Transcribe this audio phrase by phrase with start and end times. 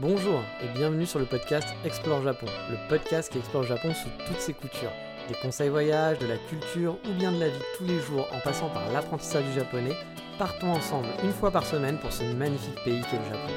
[0.00, 4.40] Bonjour et bienvenue sur le podcast Explore Japon, le podcast qui explore Japon sous toutes
[4.40, 4.92] ses coutures.
[5.28, 8.40] Des conseils voyage, de la culture ou bien de la vie tous les jours en
[8.40, 9.92] passant par l'apprentissage du japonais,
[10.38, 13.52] partons ensemble une fois par semaine pour ce magnifique pays qu'est le Japon.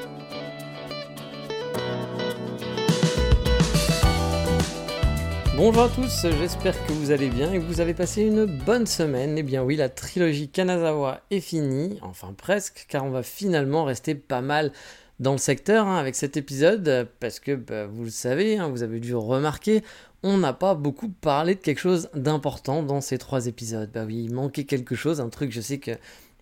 [5.56, 8.86] Bonjour à tous, j'espère que vous allez bien et que vous avez passé une bonne
[8.86, 9.38] semaine.
[9.38, 14.14] Eh bien oui, la trilogie Kanazawa est finie, enfin presque, car on va finalement rester
[14.14, 14.74] pas mal
[15.24, 18.84] dans le secteur hein, avec cet épisode, parce que bah, vous le savez, hein, vous
[18.84, 19.82] avez dû remarquer,
[20.22, 23.90] on n'a pas beaucoup parlé de quelque chose d'important dans ces trois épisodes.
[23.92, 25.92] Bah oui, il manquait quelque chose, un truc, je sais que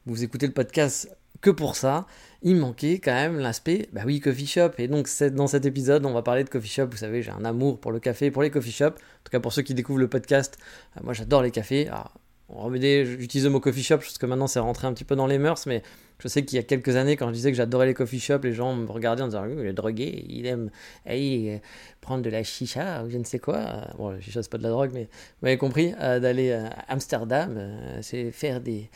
[0.05, 1.09] vous écoutez le podcast
[1.41, 2.05] que pour ça,
[2.43, 4.71] il manquait quand même l'aspect, bah oui, coffee shop.
[4.77, 6.87] Et donc dans cet épisode, on va parler de coffee shop.
[6.91, 8.85] Vous savez, j'ai un amour pour le café pour les coffee shops.
[8.85, 10.57] En tout cas, pour ceux qui découvrent le podcast,
[10.97, 11.87] euh, moi j'adore les cafés.
[11.87, 12.13] Alors,
[12.49, 15.37] j'utilise le mot coffee shop parce que maintenant c'est rentré un petit peu dans les
[15.37, 15.81] mœurs, mais
[16.21, 18.43] je sais qu'il y a quelques années, quand je disais que j'adorais les coffee shops,
[18.43, 20.69] les gens me regardaient en disant Il est drogué, il aime
[22.01, 23.87] prendre de la chicha ou je ne sais quoi.
[23.97, 26.69] Bon, la chicha, c'est pas de la drogue, mais vous m'avez compris, euh, d'aller à
[26.89, 28.89] Amsterdam, euh, c'est faire des,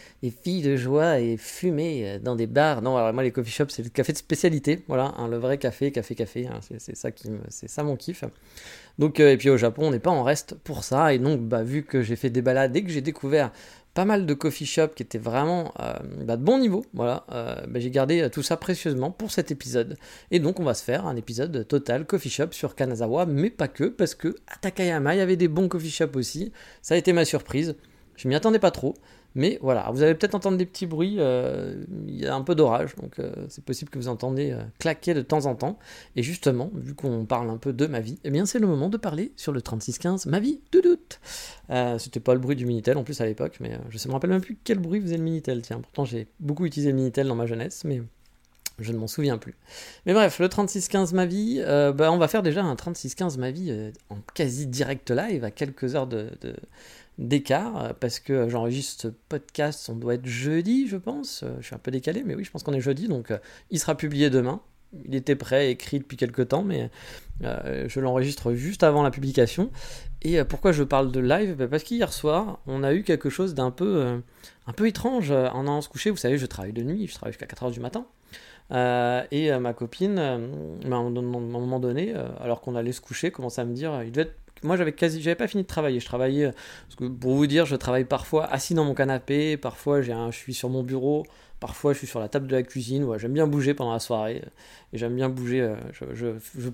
[0.44, 2.82] filles de joie et fumer euh, dans des bars.
[2.82, 4.84] Non, alors moi, les coffee shops, c'est le café de spécialité.
[4.88, 6.48] Voilà, hein, le vrai café, café, café.
[6.48, 8.24] Hein, c'est ça, qui c'est ça mon kiff.
[8.98, 11.14] Donc, et puis au Japon, on n'est pas en reste pour ça.
[11.14, 13.52] Et donc, bah, vu que j'ai fait des balades et que j'ai découvert
[13.96, 15.94] pas mal de coffee shop qui étaient vraiment euh,
[16.26, 16.86] bah, de bon niveau.
[16.94, 19.98] Voilà, euh, bah, j'ai gardé euh, tout ça précieusement pour cet épisode.
[20.32, 23.70] Et donc on va se faire un épisode total coffee shop sur Kanazawa, mais pas
[23.70, 26.52] que, parce que à Takayama il y avait des bons coffee shops aussi.
[26.82, 27.76] Ça a été ma surprise.
[28.18, 28.96] Je m'y attendais pas trop.
[29.36, 32.56] Mais voilà, vous allez peut-être entendre des petits bruits, euh, il y a un peu
[32.56, 35.78] d'orage, donc euh, c'est possible que vous entendez euh, claquer de temps en temps.
[36.16, 38.88] Et justement, vu qu'on parle un peu de ma vie, eh bien c'est le moment
[38.88, 41.20] de parler sur le 3615, ma vie, de doute.
[42.00, 44.30] C'était pas le bruit du Minitel en plus à l'époque, mais je ne me rappelle
[44.30, 45.82] même plus quel bruit faisait le Minitel, tiens.
[45.82, 48.02] Pourtant j'ai beaucoup utilisé le Minitel dans ma jeunesse, mais
[48.80, 49.56] je ne m'en souviens plus.
[50.06, 53.92] Mais bref, le 3615 ma vie, bah, on va faire déjà un 3615 ma vie
[54.10, 56.30] en quasi direct live à quelques heures de,
[57.18, 61.44] d'écart euh, parce que j'enregistre ce podcast, on doit être jeudi, je pense.
[61.44, 63.38] Euh, je suis un peu décalé, mais oui, je pense qu'on est jeudi, donc euh,
[63.72, 64.62] il sera publié demain.
[65.06, 66.90] Il était prêt, écrit depuis quelques temps, mais
[67.42, 69.70] je l'enregistre juste avant la publication.
[70.22, 71.56] Et pourquoi je parle de live?
[71.58, 74.22] Bah, Parce qu'hier soir, on a eu quelque chose d'un peu,
[74.68, 76.12] un peu étrange en allant se coucher.
[76.12, 78.06] Vous savez, je travaille de nuit, je travaille jusqu'à 4h du matin.
[79.32, 83.74] et ma copine, à un moment donné, alors qu'on allait se coucher, commence à me
[83.74, 86.00] dire, il devait être moi j'avais quasi j'avais pas fini de travailler.
[86.00, 86.52] Je travaillais
[86.88, 89.58] parce que pour vous dire je travaille parfois assis dans mon canapé.
[89.58, 91.26] Parfois j'ai un, je suis sur mon bureau.
[91.60, 93.04] Parfois je suis sur la table de la cuisine.
[93.04, 94.42] Ouais, j'aime bien bouger pendant la soirée.
[94.94, 95.76] Et j'aime bien bouger euh,
[96.14, 96.28] je,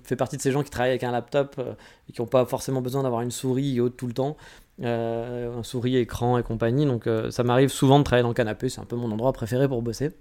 [0.03, 1.74] fais partie de ces gens qui travaillent avec un laptop euh,
[2.09, 4.38] et qui n'ont pas forcément besoin d'avoir une souris haute tout le temps.
[4.81, 6.85] Euh, un souris écran et compagnie.
[6.85, 8.69] Donc ça m'arrive souvent de travailler dans le canapé.
[8.69, 10.12] C'est un peu mon endroit préféré pour bosser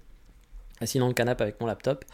[0.81, 2.05] assis dans le canapé avec mon laptop.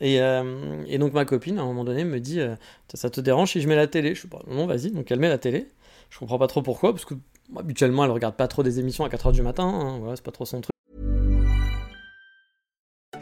[0.00, 2.54] Et, euh, et, donc ma copine, à un moment donné, me dit euh,
[2.94, 4.14] Ça te dérange si je mets la télé?
[4.14, 4.90] Je suis pas, non, vas-y.
[4.90, 5.68] Donc elle met la télé.
[6.10, 7.14] Je comprends pas trop pourquoi, parce que
[7.56, 9.64] habituellement, elle regarde pas trop des émissions à 4h du matin.
[9.64, 10.70] Hein, voilà, c'est pas trop son truc.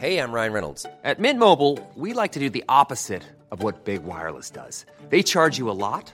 [0.01, 0.85] Hey, I'm Ryan Reynolds.
[1.03, 4.85] At Mint Mobile, we like to do the opposite of what Big Wireless does.
[5.09, 6.13] They charge you a lot.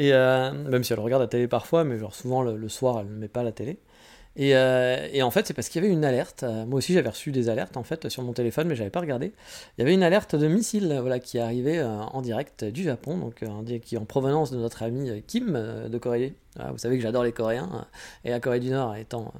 [0.00, 3.12] Et euh, même si elle regarde la télé parfois, mais genre souvent le, soir, elle
[3.12, 3.78] ne met pas la télé.
[4.34, 6.42] Et, euh, et en fait, c'est parce qu'il y avait une alerte.
[6.42, 9.00] Euh, moi aussi, j'avais reçu des alertes en fait sur mon téléphone, mais j'avais pas
[9.00, 9.34] regardé.
[9.76, 13.44] Il y avait une alerte de missile, voilà, qui arrivait en direct du Japon, donc
[13.82, 16.32] qui est en provenance de notre ami Kim de Corée.
[16.56, 17.86] vous savez que j'adore les Coréens
[18.24, 19.34] et la Corée du Nord étant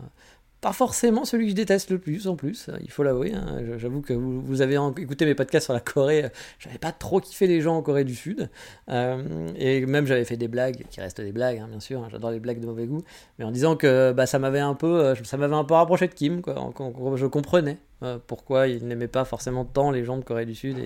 [0.60, 3.32] pas forcément celui que je déteste le plus en plus, il faut l'avouer.
[3.32, 3.60] Hein.
[3.78, 6.26] J'avoue que vous, avez écouté mes podcasts sur la Corée,
[6.58, 8.50] j'avais pas trop kiffé les gens en Corée du Sud.
[8.90, 12.08] Euh, et même j'avais fait des blagues, qui restent des blagues, hein, bien sûr, hein.
[12.10, 13.02] j'adore les blagues de mauvais goût,
[13.38, 16.08] mais en disant que bah, ça m'avait un peu euh, ça m'avait un peu rapproché
[16.08, 16.72] de Kim, quoi.
[17.16, 20.76] je comprenais euh, pourquoi il n'aimait pas forcément tant les gens de Corée du Sud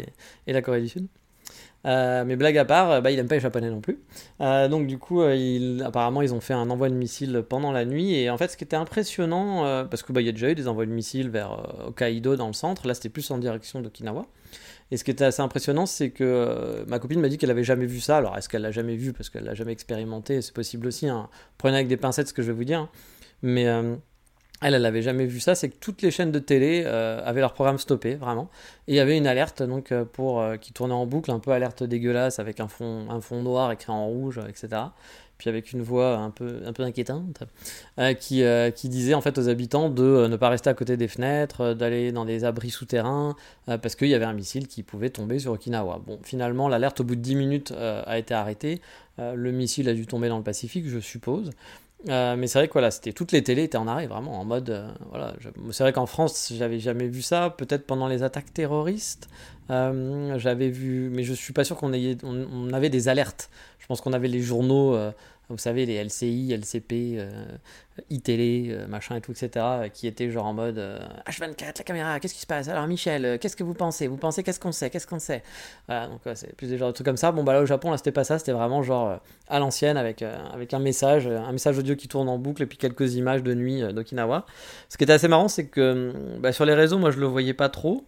[0.47, 1.09] et la Corée du Sud.
[1.87, 3.99] Euh, mais blague à part, euh, bah, il n'aime pas les japonais non plus.
[4.41, 5.23] Euh, donc du coup,
[5.85, 8.15] apparemment, ils ont fait un envoi de missiles pendant la nuit.
[8.15, 10.69] Et en fait, ce qui était impressionnant, parce qu'il bah, y a déjà eu des
[10.69, 14.27] envois de missiles vers Hokkaido dans le centre, là c'était plus en direction d'Okinawa.
[14.91, 17.87] Et ce qui était assez impressionnant, c'est que ma copine m'a dit qu'elle avait jamais
[17.87, 18.19] vu ça.
[18.19, 19.13] Alors est-ce qu'elle l'a jamais vu?
[19.13, 21.09] Parce qu'elle l'a jamais expérimenté C'est possible aussi.
[21.09, 21.29] Hein.
[21.59, 22.89] Prenez avec des pincettes ce que je vais vous dire.
[23.43, 23.67] Mais
[24.65, 27.43] elle, elle n'avait jamais vu ça, c'est que toutes les chaînes de télé euh, avaient
[27.43, 28.49] leur programme stoppé, vraiment.
[28.89, 31.39] Et il y avait une alerte donc, euh, pour, euh, qui tournait en boucle, un
[31.39, 34.85] peu alerte dégueulasse, avec un fond, un fond noir écrit en rouge, etc.
[35.37, 37.43] Puis avec une voix un peu, un peu inquiétante,
[38.21, 38.45] qui,
[38.77, 42.13] qui disait en fait aux habitants de ne pas rester à côté des fenêtres, d'aller
[42.13, 43.35] dans des abris souterrains,
[43.67, 46.01] parce qu'il y avait un missile qui pouvait tomber sur Okinawa.
[46.07, 48.81] Bon, finalement, l'alerte au bout de 10 minutes a été arrêtée.
[49.19, 51.51] le missile a dû tomber dans le Pacifique, je suppose.
[52.09, 54.71] Euh, mais c'est vrai que c'était toutes les télés étaient en arrêt, vraiment en mode.
[54.71, 55.35] Euh, voilà,
[55.71, 57.51] c'est vrai qu'en France, j'avais jamais vu ça.
[57.51, 59.29] Peut-être pendant les attaques terroristes,
[59.71, 63.51] euh, j'avais vu, mais je suis pas sûr qu'on ait, on, avait des alertes.
[63.79, 64.97] Je pense qu'on avait les journaux
[65.51, 67.19] vous savez, les LCI, LCP,
[68.11, 70.79] iTélé, euh, machin et tout, etc., qui étaient genre en mode
[71.27, 72.69] H24, la caméra, qu'est-ce qui se passe?
[72.69, 74.07] Alors Michel, euh, qu'est-ce que vous pensez?
[74.07, 74.91] Vous pensez qu'est-ce qu'on sait?
[74.91, 75.43] Qu'est-ce qu'on sait?
[75.87, 77.31] Voilà, donc c'est plus des genres de trucs comme ça.
[77.33, 80.23] Bon, bah là au Japon, là c'était pas ça, c'était vraiment genre à l'ancienne avec,
[80.23, 83.55] avec un message, un message audio qui tourne en boucle et puis quelques images de
[83.55, 84.47] nuit d'Okinawa.
[84.89, 87.55] Ce qui était assez marrant, c'est que bah, sur les réseaux, moi je le voyais
[87.55, 88.07] pas trop,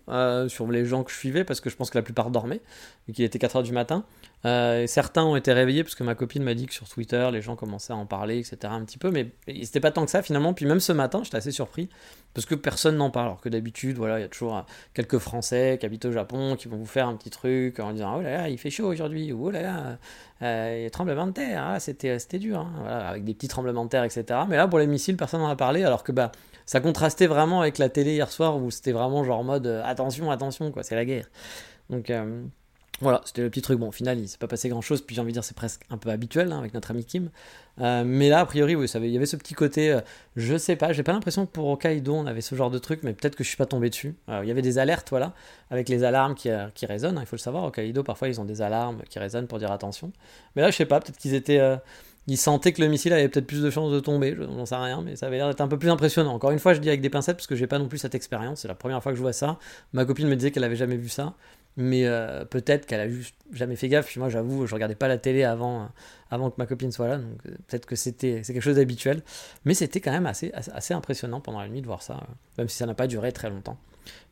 [0.48, 2.60] sur les gens que je suivais, parce que je pense que la plupart dormaient,
[3.06, 4.04] vu qu'il était 4h du matin.
[4.86, 7.56] certains ont été réveillés parce que ma copine m'a dit que sur Twitter, les gens
[7.56, 8.58] commençaient à en parler, etc.
[8.64, 9.30] un petit peu, mais
[9.76, 10.54] c'était pas tant que ça finalement.
[10.54, 11.90] Puis même ce matin, j'étais assez surpris
[12.32, 13.26] parce que personne n'en parle.
[13.26, 14.62] Alors que d'habitude, voilà, il y a toujours euh,
[14.94, 18.16] quelques Français qui habitent au Japon qui vont vous faire un petit truc en disant
[18.16, 19.98] Oh là là, il fait chaud aujourd'hui, ou oh là là,
[20.40, 22.86] euh, il y a tremblement de terre, ah, c'était, c'était dur, hein.
[22.86, 24.24] avec des petits tremblements de terre, etc.
[24.48, 26.32] Mais là, pour les missiles, personne n'en a parlé, alors que bah,
[26.64, 30.30] ça contrastait vraiment avec la télé hier soir où c'était vraiment genre mode euh, attention,
[30.30, 31.28] attention, quoi, c'est la guerre.
[31.90, 32.10] Donc.
[33.00, 33.78] Voilà, c'était le petit truc.
[33.78, 35.02] Bon, au final, il s'est pas passé grand chose.
[35.02, 37.30] Puis j'ai envie de dire, c'est presque un peu habituel hein, avec notre ami Kim.
[37.80, 39.92] Euh, mais là, a priori, oui, il y avait ce petit côté.
[39.92, 40.00] Euh,
[40.34, 43.00] je sais pas, j'ai pas l'impression que pour Hokkaido, on avait ce genre de truc,
[43.02, 44.14] mais peut-être que je suis pas tombé dessus.
[44.30, 45.34] Euh, il y avait des alertes, voilà,
[45.70, 47.18] avec les alarmes qui, qui résonnent.
[47.18, 47.64] Hein, il faut le savoir.
[47.64, 50.10] Hokkaido, parfois, ils ont des alarmes qui résonnent pour dire attention.
[50.54, 51.60] Mais là, je sais pas, peut-être qu'ils étaient.
[52.28, 54.74] ils sentaient que le missile avait peut-être plus de chances de tomber, je n'en sais
[54.74, 56.32] rien, mais ça avait l'air d'être un peu plus impressionnant.
[56.32, 58.14] Encore une fois, je dis avec des pincettes parce que j'ai pas non plus cette
[58.14, 59.58] expérience, c'est la première fois que je vois ça.
[59.92, 61.34] Ma copine me disait qu'elle avait jamais vu ça
[61.76, 64.06] mais euh, peut-être qu'elle a juste jamais fait gaffe.
[64.06, 65.86] Puis moi, j'avoue, je regardais pas la télé avant, euh,
[66.30, 69.22] avant que ma copine soit là, donc euh, peut-être que c'était c'est quelque chose d'habituel.
[69.64, 72.26] Mais c'était quand même assez, assez, impressionnant pendant la nuit de voir ça,
[72.56, 73.76] même si ça n'a pas duré très longtemps.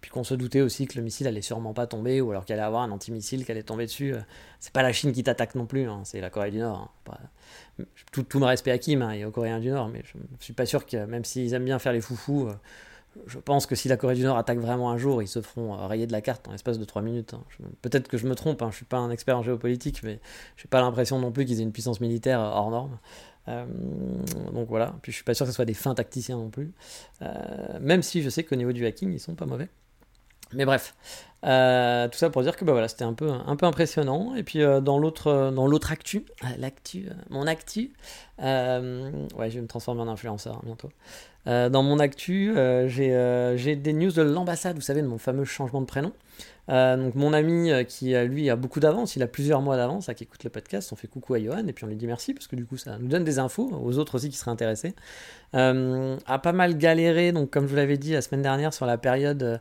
[0.01, 2.55] Puis qu'on se doutait aussi que le missile allait sûrement pas tomber, ou alors qu'il
[2.55, 4.15] allait avoir un antimissile qui allait tomber dessus.
[4.61, 6.95] C'est pas la Chine qui t'attaque non plus, hein, c'est la Corée du Nord.
[7.11, 7.85] Hein.
[8.13, 10.53] Tout, tout, me respect à Kim et aux Coréens du Nord, mais je, je suis
[10.53, 12.49] pas sûr que même s'ils aiment bien faire les foufous
[13.27, 15.75] je pense que si la Corée du Nord attaque vraiment un jour, ils se feront
[15.75, 17.35] euh, rayer de la carte en l'espace de 3 minutes.
[17.35, 17.43] Hein.
[17.83, 20.21] Peut-être que je me trompe, hein, je ne suis pas un expert en géopolitique, mais
[20.57, 22.99] je n'ai pas l'impression non plus qu'ils aient une puissance militaire euh, hors norme.
[23.49, 23.67] Euh,
[24.53, 26.73] donc voilà, puis je suis pas sûr que ce soit des fins tacticiens non plus.
[27.81, 29.69] même si je sais qu'au niveau du hacking, ils sont pas mauvais.
[30.53, 30.95] Mais bref,
[31.43, 34.35] tout ça pour dire que bah voilà, c'était un peu, un peu impressionnant.
[34.35, 36.25] Et puis dans l'autre dans l'autre actu,
[36.59, 37.93] l'actu, mon actu,
[38.39, 40.91] ouais, je vais me transformer en influenceur hein, bientôt.
[41.47, 45.19] Euh, dans mon actu, euh, euh, j'ai des news de l'ambassade, vous savez, de mon
[45.19, 46.13] fameux changement de prénom.
[46.69, 50.45] donc mon ami qui lui a beaucoup d'avance, il a plusieurs mois d'avance, qui écoute
[50.45, 52.57] le podcast, on fait coucou à Johan et puis on lui dit merci parce que
[52.57, 54.95] du coup ça nous donne des infos aux autres aussi qui seraient intéressés.
[55.53, 58.97] a pas mal galéré, donc comme je vous l'avais dit la semaine dernière sur la
[58.97, 59.59] période euh,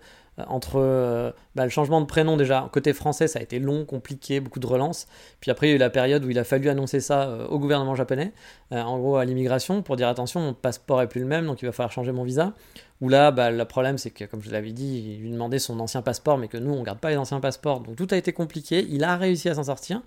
[0.48, 4.40] entre euh, bah, le changement de prénom déjà côté français ça a été long compliqué
[4.40, 5.08] beaucoup de relances.
[5.40, 7.48] Puis après il y a eu la période où il a fallu annoncer ça euh,
[7.48, 8.34] au gouvernement japonais
[8.72, 11.66] en gros à l'immigration pour dire attention mon passeport est plus le même donc il
[11.66, 12.54] va falloir changer mon visa.
[13.02, 15.80] Où là bah, le problème c'est que comme je l'avais dit il lui demandait son
[15.80, 17.82] ancien passeport mais que nous on garde pas les anciens passeports.
[17.82, 18.86] Donc tout a été compliqué.
[18.90, 20.02] Il a réussi à s'en sortir.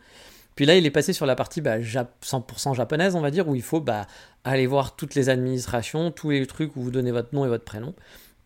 [0.56, 3.55] Puis là, il est passé sur la partie bah, 100% japonaise, on va dire, où
[3.55, 4.06] il faut bah,
[4.42, 7.64] aller voir toutes les administrations, tous les trucs où vous donnez votre nom et votre
[7.64, 7.95] prénom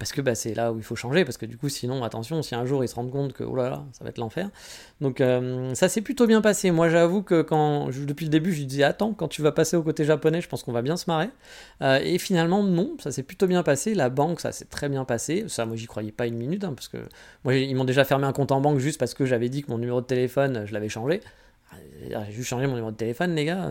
[0.01, 2.41] parce que bah, c'est là où il faut changer, parce que du coup, sinon, attention,
[2.41, 4.49] si un jour ils se rendent compte que, oh là là, ça va être l'enfer.
[5.03, 6.71] Donc, euh, ça s'est plutôt bien passé.
[6.71, 9.77] Moi, j'avoue que quand, depuis le début, je lui disais, attends, quand tu vas passer
[9.77, 11.29] au côté japonais, je pense qu'on va bien se marrer.
[11.83, 13.95] Euh, et finalement, non, ça s'est plutôt bien passé.
[13.95, 15.45] La banque, ça s'est très bien passé.
[15.49, 16.97] Ça, moi, j'y croyais pas une minute, hein, parce que
[17.45, 19.71] moi, ils m'ont déjà fermé un compte en banque juste parce que j'avais dit que
[19.71, 21.21] mon numéro de téléphone, je l'avais changé.
[21.75, 23.71] Euh, j'ai juste changé mon numéro de téléphone, les gars.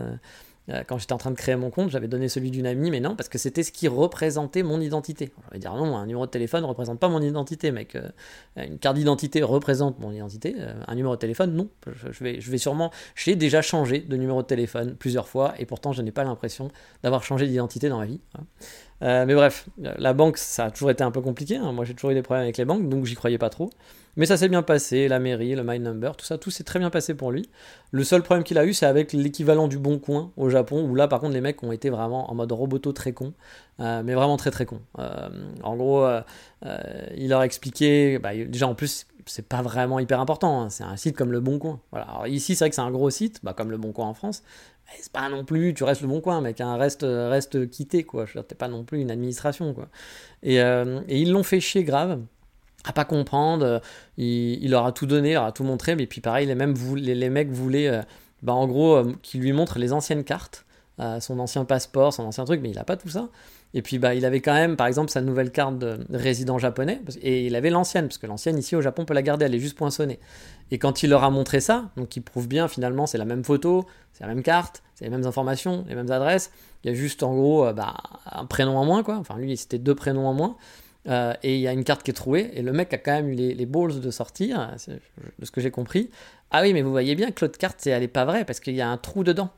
[0.70, 3.00] Euh, quand j'étais en train de créer mon compte, j'avais donné celui d'une amie, mais
[3.00, 5.32] non, parce que c'était ce qui représentait mon identité.
[5.48, 7.96] Je vais dire non, un numéro de téléphone ne représente pas mon identité, mec.
[7.96, 8.08] Euh,
[8.56, 10.56] une carte d'identité représente mon identité.
[10.58, 11.68] Euh, un numéro de téléphone, non.
[11.86, 12.90] Je, vais, je vais sûrement.
[13.14, 16.70] J'ai déjà changé de numéro de téléphone plusieurs fois, et pourtant je n'ai pas l'impression
[17.02, 18.20] d'avoir changé d'identité dans ma vie.
[19.00, 21.56] Mais bref, la banque, ça a toujours été un peu compliqué.
[21.56, 21.72] Hein.
[21.72, 23.70] Moi, j'ai toujours eu des problèmes avec les banques, donc j'y croyais pas trop.
[24.16, 26.80] Mais ça s'est bien passé, la mairie, le My Number, tout ça, tout s'est très
[26.80, 27.48] bien passé pour lui.
[27.92, 30.96] Le seul problème qu'il a eu, c'est avec l'équivalent du Bon Coin au Japon, où
[30.96, 33.34] là, par contre, les mecs ont été vraiment en mode roboto très con,
[33.78, 34.80] euh, mais vraiment très très con.
[34.98, 35.28] Euh,
[35.62, 36.22] en gros, euh,
[37.16, 40.62] il leur a expliqué, bah, déjà en plus, c'est pas vraiment hyper important.
[40.62, 40.70] hein.
[40.70, 41.80] C'est un site comme Le Bon Coin.
[41.92, 42.06] Voilà.
[42.06, 44.14] Alors ici, c'est vrai que c'est un gros site, bah, comme Le Bon Coin en
[44.14, 44.42] France.
[44.98, 46.60] C'est pas non plus, tu restes Le Bon Coin, mec.
[46.60, 48.26] Hein, reste, reste quitté, quoi.
[48.26, 49.88] Je veux dire, t'es pas non plus une administration, quoi.
[50.42, 52.20] Et, euh, et ils l'ont fait chier grave
[52.84, 53.64] à pas comprendre.
[53.64, 53.78] euh,
[54.16, 55.96] Il, il leur a tout donné, il leur a tout montré.
[55.96, 58.02] Mais puis pareil, les, mêmes les, les mecs voulaient, euh,
[58.42, 60.64] bah, en gros, euh, qu'ils lui montrent les anciennes cartes,
[61.20, 63.30] son ancien passeport, son ancien truc, mais il a pas tout ça.
[63.72, 67.00] Et puis bah, il avait quand même, par exemple, sa nouvelle carte de résident japonais,
[67.22, 69.54] et il avait l'ancienne, parce que l'ancienne ici au Japon on peut la garder, elle
[69.54, 70.18] est juste poinçonnée.
[70.70, 73.44] Et quand il leur a montré ça, donc il prouve bien finalement c'est la même
[73.44, 76.52] photo, c'est la même carte, c'est les mêmes informations, les mêmes adresses,
[76.84, 77.94] il y a juste en gros euh, bah,
[78.26, 79.16] un prénom en moins, quoi.
[79.16, 80.56] Enfin lui c'était deux prénoms en moins.
[81.08, 83.12] Euh, et il y a une carte qui est trouée, et le mec a quand
[83.12, 84.76] même eu les, les balls de sortir,
[85.38, 86.10] de ce que j'ai compris.
[86.50, 88.74] Ah oui, mais vous voyez bien que l'autre carte, elle est pas vraie, parce qu'il
[88.74, 89.50] y a un trou dedans.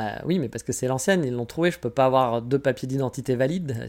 [0.00, 2.58] Bah oui, mais parce que c'est l'ancienne, ils l'ont trouvée, je peux pas avoir deux
[2.58, 3.86] papiers d'identité valides.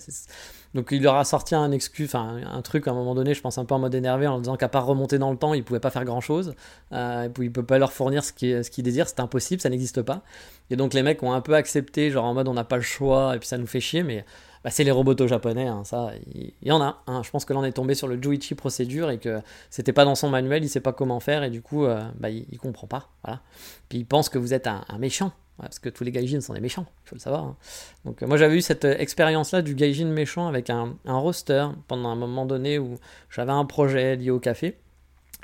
[0.73, 3.39] Donc il leur a sorti un excuse, enfin un truc à un moment donné, je
[3.41, 5.63] pense un peu en mode énervé, en disant qu'à part remonter dans le temps, il
[5.63, 6.53] pouvait pas faire grand chose.
[6.91, 10.01] Euh, il peut pas leur fournir ce qu'ils ce qu'ils désirent, c'est impossible, ça n'existe
[10.01, 10.21] pas.
[10.69, 12.81] Et donc les mecs ont un peu accepté, genre en mode on n'a pas le
[12.81, 14.25] choix, et puis ça nous fait chier, mais
[14.65, 17.01] bah, c'est les robots japonais, hein, ça, il y, en a.
[17.07, 17.21] hein.
[17.23, 19.39] Je pense que là on est tombé sur le Juichi procédure et que
[19.69, 22.29] c'était pas dans son manuel, il sait pas comment faire, et du coup, euh, bah,
[22.29, 23.09] il, il comprend pas.
[23.23, 23.39] Voilà.
[23.87, 25.31] Puis il pense que vous êtes un méchant.
[25.57, 27.43] Parce que tous les gaijins sont des méchants, il faut le savoir.
[27.43, 27.55] hein.
[28.03, 32.09] Donc euh, moi j'avais eu cette euh, expérience-là du gaijin méchant avec un roster pendant
[32.09, 32.97] un moment donné où
[33.29, 34.79] j'avais un projet lié au café.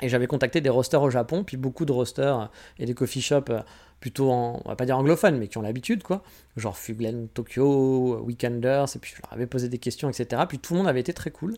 [0.00, 3.50] Et j'avais contacté des rosters au Japon, puis beaucoup de rosters et des coffee shops
[3.50, 3.60] euh,
[4.00, 6.22] plutôt en, on va pas dire anglophones, mais qui ont l'habitude, quoi.
[6.56, 10.42] Genre Fuglen Tokyo, Weekenders, et puis je leur avais posé des questions, etc.
[10.48, 11.56] Puis tout le monde avait été très cool.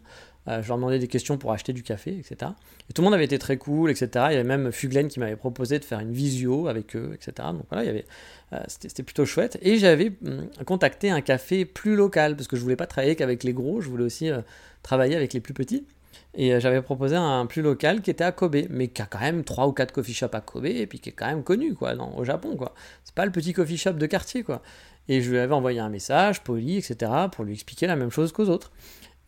[0.49, 2.53] Euh, je leur demandais des questions pour acheter du café, etc.
[2.89, 4.09] Et tout le monde avait été très cool, etc.
[4.31, 7.49] Il y avait même Fuglen qui m'avait proposé de faire une visio avec eux, etc.
[7.53, 8.07] Donc voilà, il y avait,
[8.55, 9.59] euh, c'était c'était plutôt chouette.
[9.61, 13.45] Et j'avais hum, contacté un café plus local, parce que je voulais pas travailler qu'avec
[13.45, 14.41] les gros, je voulais aussi euh,
[14.83, 15.85] travailler avec les plus petits.
[16.35, 19.21] Et euh, j'avais proposé un plus local qui était à Kobe, mais qui a quand
[19.21, 21.75] même 3 ou 4 coffee shops à Kobe, et puis qui est quand même connu,
[21.75, 22.75] quoi, dans- au Japon, quoi.
[23.05, 24.63] C'est pas le petit coffee shop de quartier, quoi.
[25.09, 28.33] Et je lui avais envoyé un message, poli, etc., pour lui expliquer la même chose
[28.33, 28.71] qu'aux autres.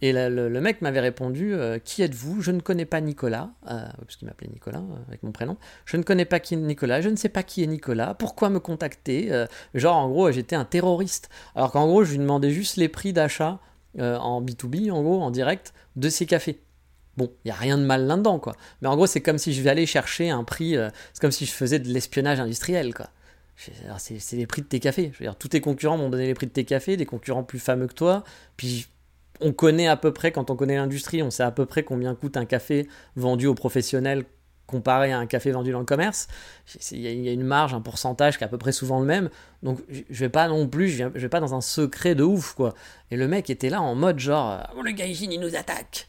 [0.01, 2.41] Et le, mec m'avait répondu euh, Qui êtes-vous?
[2.41, 5.57] Je ne connais pas Nicolas, euh, parce qu'il m'appelait Nicolas avec mon prénom.
[5.85, 8.59] Je ne connais pas qui Nicolas, je ne sais pas qui est Nicolas, pourquoi me
[8.59, 9.31] contacter
[9.75, 11.31] Genre, en gros, j'étais un terroriste.
[11.55, 13.61] Alors qu'en gros, je lui demandais juste les prix d'achat
[13.99, 16.61] en B2B, en gros, en direct, de ces cafés.
[17.17, 18.55] Bon, il n'y a rien de mal là-dedans, quoi.
[18.81, 20.77] Mais en gros, c'est comme si je vais aller chercher un prix.
[20.77, 23.09] euh, c'est comme si je faisais de l'espionnage industriel, quoi.
[23.99, 25.11] C'est les prix de tes cafés.
[25.13, 27.45] Je veux dire, tous tes concurrents m'ont donné les prix de tes cafés, des concurrents
[27.45, 28.25] plus fameux que toi.
[28.57, 28.87] Puis
[29.41, 32.15] on connaît à peu près, quand on connaît l'industrie, on sait à peu près combien
[32.15, 34.25] coûte un café vendu aux professionnels
[34.67, 36.29] comparé à un café vendu dans le commerce.
[36.93, 39.29] Il y, a- une marge, un pourcentage qui est à peu près souvent le même.
[39.63, 42.75] Donc je vais pas non plus, je vais pas dans un secret de ouf, quoi.
[43.11, 46.09] Et le mec était là en mode genre, Ah, le gaijin il nous attaque.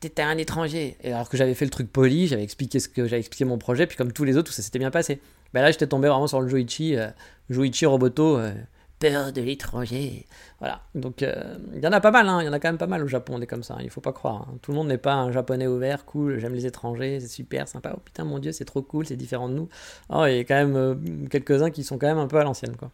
[0.00, 0.96] T'étais un étranger.
[1.02, 3.58] Et alors que j'avais fait le truc poli, j'avais expliqué ce que j'avais expliqué mon
[3.58, 5.20] projet, puis comme tous les autres, tout ça s'était bien passé.
[5.54, 7.08] Ben là, j'étais tombé vraiment sur le Joichi, euh,
[7.50, 8.52] Joichi Roboto, euh,
[8.98, 10.26] peur de l'étranger.
[10.60, 10.82] Voilà.
[10.94, 12.40] Donc euh, il y en a pas mal, hein.
[12.42, 13.76] il y en a quand même pas mal au Japon, des comme ça.
[13.80, 14.46] Il faut pas croire.
[14.48, 14.58] hein.
[14.62, 17.92] Tout le monde n'est pas un japonais ouvert, cool, j'aime les étrangers, c'est super sympa.
[17.96, 19.68] Oh putain, mon dieu, c'est trop cool, c'est différent de nous.
[20.08, 22.76] Oh, il y a quand même quelques-uns qui sont quand même un peu à l'ancienne,
[22.76, 22.90] quoi.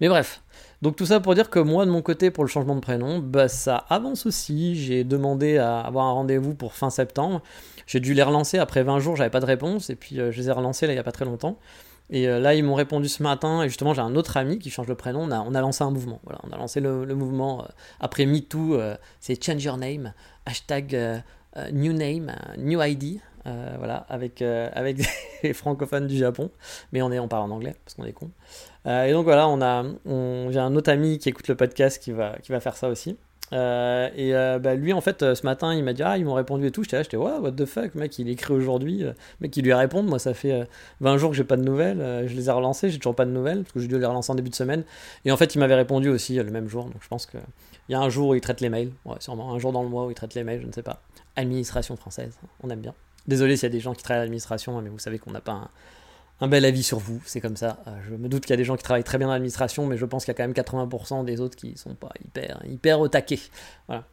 [0.00, 0.42] Mais bref,
[0.84, 3.18] donc tout ça pour dire que moi de mon côté pour le changement de prénom,
[3.18, 4.76] bah ça avance aussi.
[4.76, 7.40] J'ai demandé à avoir un rendez-vous pour fin septembre.
[7.86, 10.38] J'ai dû les relancer après 20 jours, j'avais pas de réponse et puis euh, je
[10.42, 11.58] les ai relancés là il y a pas très longtemps.
[12.10, 14.68] Et euh, là ils m'ont répondu ce matin et justement j'ai un autre ami qui
[14.68, 15.22] change de prénom.
[15.22, 16.20] On a, on a lancé un mouvement.
[16.24, 17.68] Voilà, on a lancé le, le mouvement euh,
[18.00, 18.78] après MeToo.
[19.20, 20.12] c'est Change Your Name,
[20.44, 21.22] hashtag
[21.72, 23.20] New Name, New ID.
[23.78, 24.98] voilà, avec, avec
[25.42, 26.50] les francophones du Japon,
[26.92, 28.30] mais on, est, on parle en anglais parce qu'on est con.
[28.86, 32.02] Euh, et donc voilà, on a, on, j'ai un autre ami qui écoute le podcast
[32.02, 33.16] qui va, qui va faire ça aussi.
[33.52, 36.34] Euh, et euh, bah, lui, en fait, ce matin, il m'a dit Ah, ils m'ont
[36.34, 36.82] répondu et tout.
[36.82, 39.04] J'étais là, j'étais Ouais, what the fuck, mec, il écrit aujourd'hui.
[39.40, 40.02] Mec, il lui répond.
[40.02, 40.64] Moi, ça fait euh,
[41.00, 42.26] 20 jours que j'ai pas de nouvelles.
[42.26, 44.32] Je les ai relancés, j'ai toujours pas de nouvelles parce que j'ai dû les relancer
[44.32, 44.84] en début de semaine.
[45.24, 46.84] Et en fait, il m'avait répondu aussi le même jour.
[46.84, 47.40] Donc je pense qu'il
[47.88, 48.90] y a un jour où il traite les mails.
[49.04, 49.52] Ouais, sûrement.
[49.54, 51.00] Un jour dans le mois où il traite les mails, je ne sais pas.
[51.36, 52.94] Administration française, on aime bien.
[53.26, 55.30] Désolé s'il y a des gens qui travaillent à l'administration, hein, mais vous savez qu'on
[55.30, 55.70] n'a pas un,
[56.40, 57.78] un bel avis sur vous, c'est comme ça.
[57.86, 59.86] Euh, je me doute qu'il y a des gens qui travaillent très bien dans l'administration,
[59.86, 62.60] mais je pense qu'il y a quand même 80% des autres qui sont pas hyper,
[62.68, 63.38] hyper au taquet.
[63.86, 64.04] Voilà.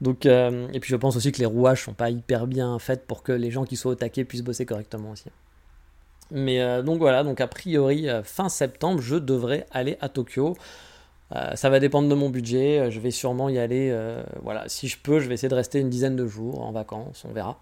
[0.00, 3.06] Donc, euh, et puis je pense aussi que les rouages sont pas hyper bien faites
[3.06, 5.30] pour que les gens qui soient au taquet puissent bosser correctement aussi.
[6.30, 10.56] Mais euh, donc voilà, donc a priori, fin septembre, je devrais aller à Tokyo.
[11.54, 12.90] Ça va dépendre de mon budget.
[12.90, 13.96] Je vais sûrement y aller.
[14.42, 17.24] voilà, si je peux, je vais essayer de rester une dizaine de jours en vacances.
[17.26, 17.58] On verra.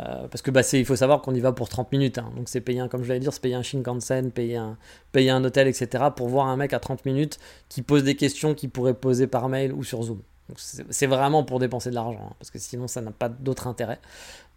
[0.00, 2.18] Euh, parce que bah, il faut savoir qu'on y va pour 30 minutes.
[2.18, 2.32] hein.
[2.36, 4.78] donc c'est payer, un, comme je l'avais dit, c'est payer un Shinkansen, payer un,
[5.12, 6.04] payer un hôtel, etc.
[6.16, 7.38] pour voir un mec à 30 minutes
[7.68, 10.22] qui pose des questions qu'il pourrait poser par mail ou sur Zoom.
[10.56, 13.98] C'est vraiment pour dépenser de l'argent, hein, parce que sinon ça n'a pas d'autre intérêt.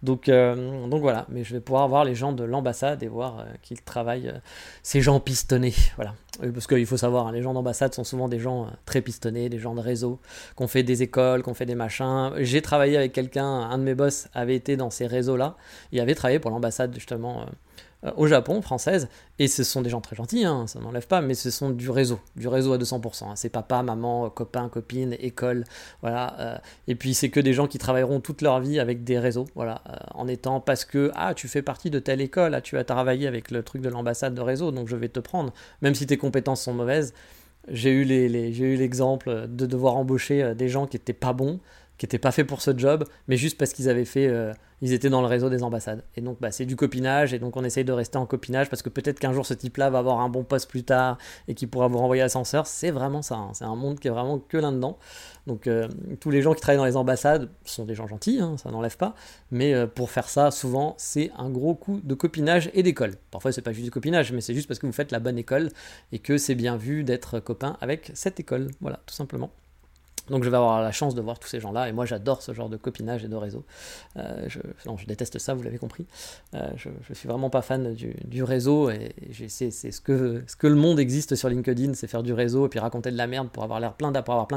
[0.04, 3.40] Donc, euh, donc voilà, mais je vais pouvoir voir les gens de l'ambassade et voir
[3.40, 4.40] euh, qu'ils travaillent, euh,
[4.84, 5.74] ces gens pistonnés.
[5.96, 6.14] Voilà.
[6.54, 9.60] Parce qu'il faut savoir, hein, les gens d'ambassade sont souvent des gens très pistonnés, des
[9.60, 10.20] gens de réseau,
[10.56, 12.32] qu'on fait des écoles, qu'on fait des machins.
[12.40, 15.56] J'ai travaillé avec quelqu'un, un de mes boss avait été dans ces réseaux-là,
[15.92, 17.46] il avait travaillé pour l'ambassade justement
[18.18, 19.08] au Japon, française,
[19.40, 21.90] et ce sont des gens très gentils, hein, ça n'enlève pas, mais ce sont du
[21.90, 23.24] réseau, du réseau à 200%.
[23.24, 23.36] Hein.
[23.36, 25.64] C'est papa, maman, copain, copine, école,
[26.02, 26.36] voilà.
[26.40, 26.58] Euh,
[26.88, 29.82] et puis c'est que des gens qui travailleront toute leur vie avec des réseaux, voilà,
[29.90, 32.84] euh, en étant parce que ah tu fais partie de telle école, ah, tu as
[32.84, 36.06] travaillé avec le truc de l'ambassade de réseau, donc je vais te prendre, même si
[36.06, 37.14] tes compétences sont mauvaises.
[37.70, 41.62] J'ai eu l'exemple de devoir embaucher des gens qui étaient pas bons
[41.98, 44.94] qui n'étaient pas faits pour ce job, mais juste parce qu'ils avaient fait, euh, ils
[44.94, 46.04] étaient dans le réseau des ambassades.
[46.18, 48.82] Et donc, bah, c'est du copinage, et donc on essaye de rester en copinage parce
[48.82, 51.68] que peut-être qu'un jour ce type-là va avoir un bon poste plus tard et qui
[51.68, 52.68] pourra vous renvoyer l'ascenseur.
[52.68, 53.36] C'est vraiment ça.
[53.36, 53.52] Hein.
[53.54, 54.98] C'est un monde qui est vraiment que là-dedans.
[55.48, 55.88] Donc, euh,
[56.20, 58.98] tous les gens qui travaillent dans les ambassades sont des gens gentils, hein, ça n'enlève
[58.98, 59.16] pas.
[59.52, 63.16] Mais euh, pour faire ça, souvent, c'est un gros coup de copinage et d'école.
[63.32, 65.38] Parfois, c'est pas juste du copinage, mais c'est juste parce que vous faites la bonne
[65.38, 65.70] école
[66.12, 68.70] et que c'est bien vu d'être copain avec cette école.
[68.82, 69.52] Voilà, tout simplement.
[70.30, 72.54] Donc je vais avoir la chance de voir tous ces gens-là, et moi j'adore ce
[72.54, 73.66] genre de copinage et de réseau.
[74.18, 76.06] Euh, je, non, je déteste ça, vous l'avez compris.
[76.54, 79.14] Euh, je, je suis vraiment pas fan du, réseau, et
[79.48, 83.12] c'est ce que, le monde existe sur LinkedIn, c'est faire du réseau, et puis raconter
[83.12, 84.12] de la merde pour avoir plein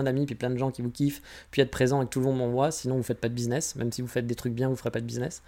[0.05, 2.27] d'amis, puis plein de gens qui vous kiffent, puis être présent et que tout le
[2.27, 4.69] monde m'envoie, sinon vous faites pas de business, même si vous faites des trucs bien,
[4.69, 5.43] vous ferez pas de business.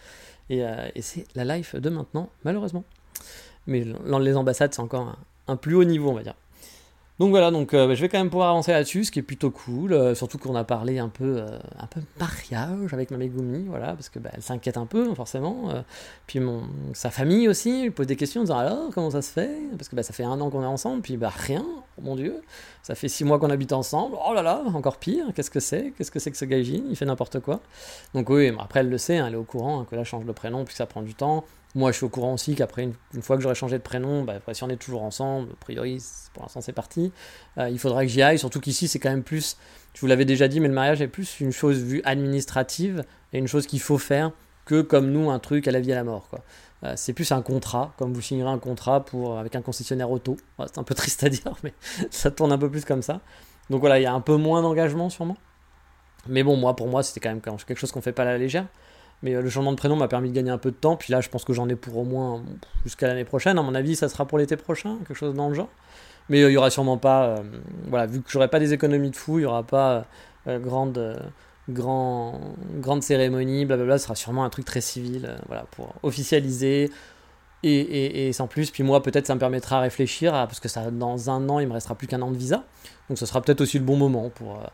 [0.50, 2.84] Et, euh, et c'est la life de maintenant, malheureusement.
[3.66, 6.34] Mais les ambassades, c'est encore un plus haut niveau, on va dire.
[7.18, 9.22] Donc voilà, donc euh, bah, je vais quand même pouvoir avancer là-dessus, ce qui est
[9.22, 9.92] plutôt cool.
[9.92, 13.94] Euh, surtout qu'on a parlé un peu, euh, un peu mariage avec ma Megumi, voilà,
[13.94, 15.68] parce que bah, elle s'inquiète un peu forcément.
[16.28, 19.32] puis mon, sa famille aussi, elle pose des questions en disant alors comment ça se
[19.32, 19.50] fait?
[19.76, 21.64] Parce que bah, ça fait un an qu'on est ensemble, puis bah rien,
[21.98, 22.40] oh mon dieu.
[22.84, 24.16] Ça fait six mois qu'on habite ensemble.
[24.26, 25.26] Oh là là, encore pire.
[25.34, 25.92] Qu'est-ce que c'est?
[25.98, 26.84] Qu'est-ce que c'est que ce gaijin?
[26.88, 27.60] Il fait n'importe quoi.
[28.14, 30.24] Donc oui, après elle le sait, hein, elle est au courant hein, que là change
[30.24, 31.44] de prénom, puis ça prend du temps.
[31.74, 34.40] Moi, je suis au courant aussi qu'après, une, fois que j'aurai changé de prénom, bah,
[34.52, 37.12] si on est toujours ensemble, a priori, pour l'instant, c'est parti.
[37.58, 39.58] Euh, il faudra que j'y aille, surtout qu'ici, c'est quand même plus,
[39.92, 43.38] je vous l'avais déjà dit, mais le mariage est plus une chose vue administrative et
[43.38, 44.32] une chose qu'il faut faire
[44.64, 46.30] que comme nous, un truc à la vie à la mort.
[46.84, 50.36] Euh, c'est plus un contrat, comme vous signerez un contrat pour, avec un concessionnaire auto.
[50.58, 51.74] c'est un peu triste à dire, mais
[52.10, 53.20] ça tourne un peu plus comme ça.
[53.68, 55.36] Donc voilà, il y a un peu moins d'engagement sûrement.
[56.26, 58.38] Mais bon, moi, pour moi, c'était quand même quelque chose qu'on fait pas à la
[58.38, 58.66] légère.
[59.22, 60.96] Mais euh, le changement de prénom m'a permis de gagner un peu de temps.
[60.96, 62.42] Puis là, je pense que j'en ai pour au moins
[62.84, 63.58] jusqu'à l'année prochaine.
[63.58, 65.68] À mon avis, ça sera pour l'été prochain, quelque chose dans le genre.
[66.28, 67.26] Mais euh, il y aura sûrement pas.
[67.26, 67.36] Euh,
[67.88, 70.06] voilà, vu que j'aurai pas des économies de fou, il y aura pas
[70.46, 71.20] grande,
[71.68, 72.40] grand,
[72.76, 73.98] grande cérémonie, blablabla.
[73.98, 76.90] Ce sera sûrement un truc très civil, voilà, pour officialiser.
[77.64, 80.68] Et, et, et, sans plus, puis moi peut-être ça me permettra de réfléchir, parce que
[80.68, 82.64] ça, dans un an il me restera plus qu'un an de visa,
[83.08, 84.66] donc ce sera peut-être aussi le bon moment pour euh,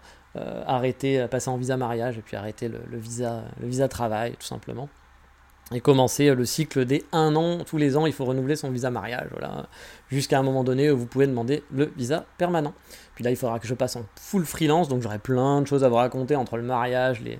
[0.66, 4.46] arrêter, euh, passer en visa mariage et puis arrêter le, visa, le visa travail tout
[4.46, 4.88] simplement.
[5.72, 8.90] Et commencer le cycle des un an, tous les ans il faut renouveler son visa
[8.90, 9.66] mariage, voilà,
[10.10, 12.74] jusqu'à un moment donné vous pouvez demander le visa permanent.
[13.14, 15.84] Puis là il faudra que je passe en full freelance, donc j'aurai plein de choses
[15.84, 17.38] à vous raconter entre le mariage, les...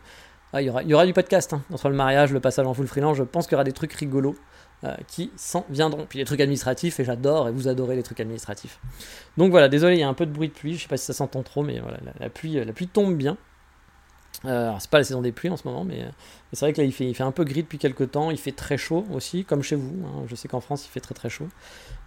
[0.52, 2.66] Ah, il, y aura, il y aura du podcast hein, entre le mariage, le passage
[2.66, 4.36] en full freelance, je pense qu'il y aura des trucs rigolos.
[4.84, 6.04] Euh, qui s'en viendront.
[6.06, 8.80] Puis les trucs administratifs, et j'adore, et vous adorez les trucs administratifs.
[9.38, 10.98] Donc voilà, désolé, il y a un peu de bruit de pluie, je sais pas
[10.98, 13.38] si ça s'entend trop, mais voilà, la, pluie, la pluie tombe bien.
[14.44, 16.08] Euh, c'est pas la saison des pluies en ce moment, mais, euh,
[16.52, 18.76] c'est vrai que là il fait, un peu gris depuis quelques temps, il fait très
[18.76, 19.94] chaud aussi, comme chez vous.
[20.04, 20.24] Hein.
[20.26, 21.48] Je sais qu'en France il fait très très chaud.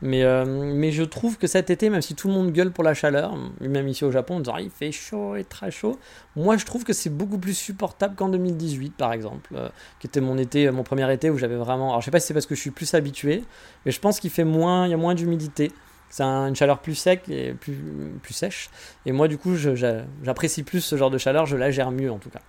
[0.02, 2.84] Mais, euh, mais je trouve que cet été, même si tout le monde gueule pour
[2.84, 5.98] la chaleur, même ici au Japon, on dit il fait chaud et très chaud,
[6.36, 9.56] moi je trouve que c'est beaucoup plus supportable qu'en 2018 par exemple,
[10.00, 11.90] qui était mon été, mon premier été où j'avais vraiment.
[11.90, 13.44] Alors je sais pas si c'est parce que je suis plus habitué,
[13.86, 15.72] mais je pense qu'il fait moins, il y a moins d'humidité.
[16.10, 18.70] C'est une chaleur plus sec et plus, sèche.
[19.06, 22.18] Et moi, du coup, j'apprécie plus ce genre de chaleur, je la gère mieux en
[22.18, 22.42] tout cas.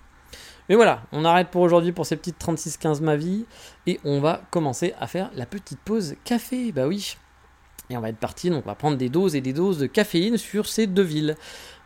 [0.69, 3.45] Mais voilà, on arrête pour aujourd'hui pour ces petites 36-15 ma vie.
[3.87, 6.71] Et on va commencer à faire la petite pause café.
[6.71, 7.17] Bah oui.
[7.89, 9.87] Et on va être parti, donc on va prendre des doses et des doses de
[9.87, 11.35] caféine sur ces deux villes.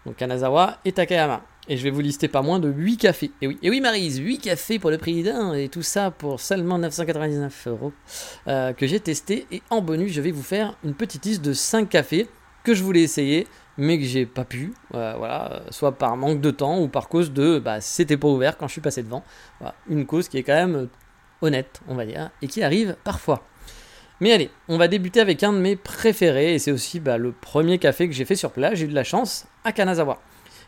[0.06, 1.44] Donc Kanazawa et Takayama.
[1.70, 3.32] Et je vais vous lister pas moins de 8 cafés.
[3.42, 6.42] Et oui, et oui Marise, 8 cafés pour le prix d'un, et tout ça pour
[6.42, 7.94] seulement 999 euros,
[8.48, 9.48] euh, que j'ai testé.
[9.52, 12.28] Et en bonus, je vais vous faire une petite liste de 5 cafés
[12.66, 13.48] que je voulais essayer,
[13.78, 14.74] mais que j'ai pas pu.
[14.94, 18.58] Euh, voilà, soit par manque de temps ou par cause de bah, c'était pas ouvert
[18.58, 19.24] quand je suis passé devant.
[19.90, 20.90] une cause qui est quand même
[21.42, 23.44] honnête, on va dire, et qui arrive parfois.
[24.20, 27.32] Mais allez, on va débuter avec un de mes préférés, et c'est aussi bah, le
[27.32, 28.76] premier café que j'ai fait sur place.
[28.76, 30.20] J'ai eu de la chance à Kanazawa.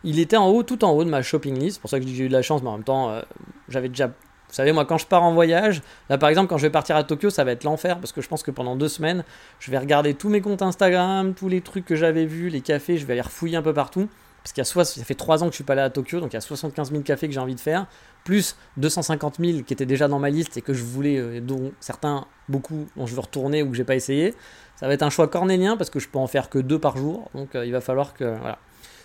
[0.06, 1.76] Il était en haut, tout en haut de ma shopping list.
[1.76, 3.22] C'est pour ça que j'ai eu de la chance, mais en même temps, euh,
[3.68, 4.08] j'avais déjà.
[4.08, 6.96] Vous savez, moi, quand je pars en voyage, là par exemple, quand je vais partir
[6.96, 9.26] à Tokyo, ça va être l'enfer parce que je pense que pendant deux semaines,
[9.60, 12.98] je vais regarder tous mes comptes Instagram, tous les trucs que j'avais vus, les cafés,
[12.98, 14.08] je vais aller refouiller un peu partout
[14.46, 15.90] parce qu'il y a soit, ça fait 3 ans que je suis pas allé à
[15.90, 17.88] Tokyo, donc il y a 75 000 cafés que j'ai envie de faire,
[18.24, 21.72] plus 250 000 qui étaient déjà dans ma liste et que je voulais, euh, dont
[21.80, 24.36] certains, beaucoup, dont je veux retourner ou que j'ai pas essayé.
[24.76, 26.96] Ça va être un choix cornélien parce que je peux en faire que deux par
[26.96, 28.60] jour, donc euh, il va falloir que, voilà.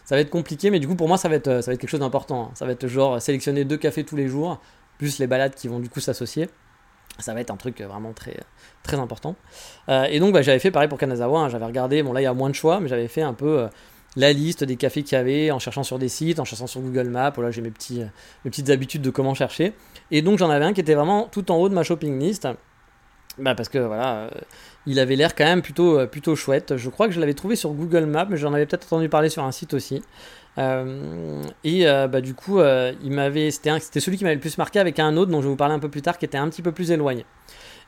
[0.04, 1.74] Ça va être compliqué, mais du coup pour moi ça va être, euh, ça va
[1.74, 2.44] être quelque chose d'important.
[2.44, 2.50] hein.
[2.54, 4.60] Ça va être genre sélectionner deux cafés tous les jours,
[4.98, 6.48] plus les balades qui vont du coup s'associer.
[7.18, 8.36] Ça va être un truc euh, vraiment très,
[8.98, 9.36] important.
[9.88, 11.48] Euh, et donc bah, j'avais fait pareil pour Kanazawa, hein.
[11.48, 13.60] j'avais regardé, bon là il y a moins de choix, mais j'avais fait un peu
[13.60, 13.68] euh,
[14.16, 16.80] la liste des cafés qu'il y avait en cherchant sur des sites, en cherchant sur
[16.80, 18.04] Google Maps, voilà j'ai mes, euh,
[18.44, 19.74] mes petites habitudes de comment chercher.
[20.10, 22.48] Et donc j'en avais un qui était vraiment tout en haut de ma shopping list.
[23.38, 24.30] Bah parce que voilà, euh,
[24.86, 26.76] il avait l'air quand même plutôt, euh, plutôt chouette.
[26.76, 29.28] Je crois que je l'avais trouvé sur Google Maps, mais j'en avais peut-être entendu parler
[29.28, 30.02] sur un site aussi.
[30.58, 34.78] Euh, et bah, du coup, il m'avait, c'était, c'était celui qui m'avait le plus marqué
[34.78, 36.48] avec un autre dont je vais vous parler un peu plus tard, qui était un
[36.48, 37.24] petit peu plus éloigné.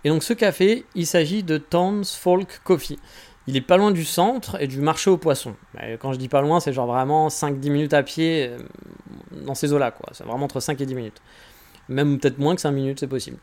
[0.04, 2.98] Et donc ce café, il s'agit de Towns Folk Coffee.
[3.46, 5.54] Il est pas loin du centre et du marché aux poissons.
[5.74, 8.50] Bah, Quand je dis pas loin, c'est genre vraiment 5-10 minutes à pied
[9.44, 9.90] dans ces eaux-là.
[9.90, 10.10] quoi.
[10.12, 11.20] C'est vraiment entre 5 et 10 minutes.
[11.88, 13.38] Même peut-être moins que 5 minutes, c'est possible.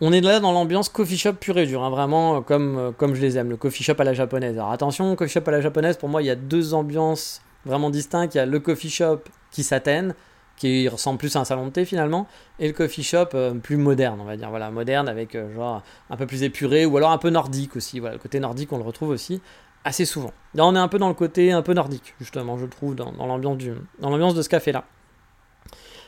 [0.00, 2.92] On est là dans l'ambiance coffee shop pur et dur, hein, vraiment euh, comme, euh,
[2.92, 4.56] comme je les aime, le coffee shop à la japonaise.
[4.56, 7.90] Alors attention, coffee shop à la japonaise, pour moi, il y a deux ambiances vraiment
[7.90, 8.36] distinctes.
[8.36, 10.14] Il y a le coffee shop qui s'atteigne,
[10.56, 12.28] qui ressemble plus à un salon de thé finalement,
[12.60, 14.50] et le coffee shop euh, plus moderne, on va dire.
[14.50, 17.98] Voilà, moderne avec genre un peu plus épuré, ou alors un peu nordique aussi.
[17.98, 19.40] Voilà, le côté nordique, on le retrouve aussi
[19.82, 20.32] assez souvent.
[20.54, 23.10] Là, on est un peu dans le côté un peu nordique, justement, je trouve, dans,
[23.10, 24.84] dans l'ambiance de ce café-là.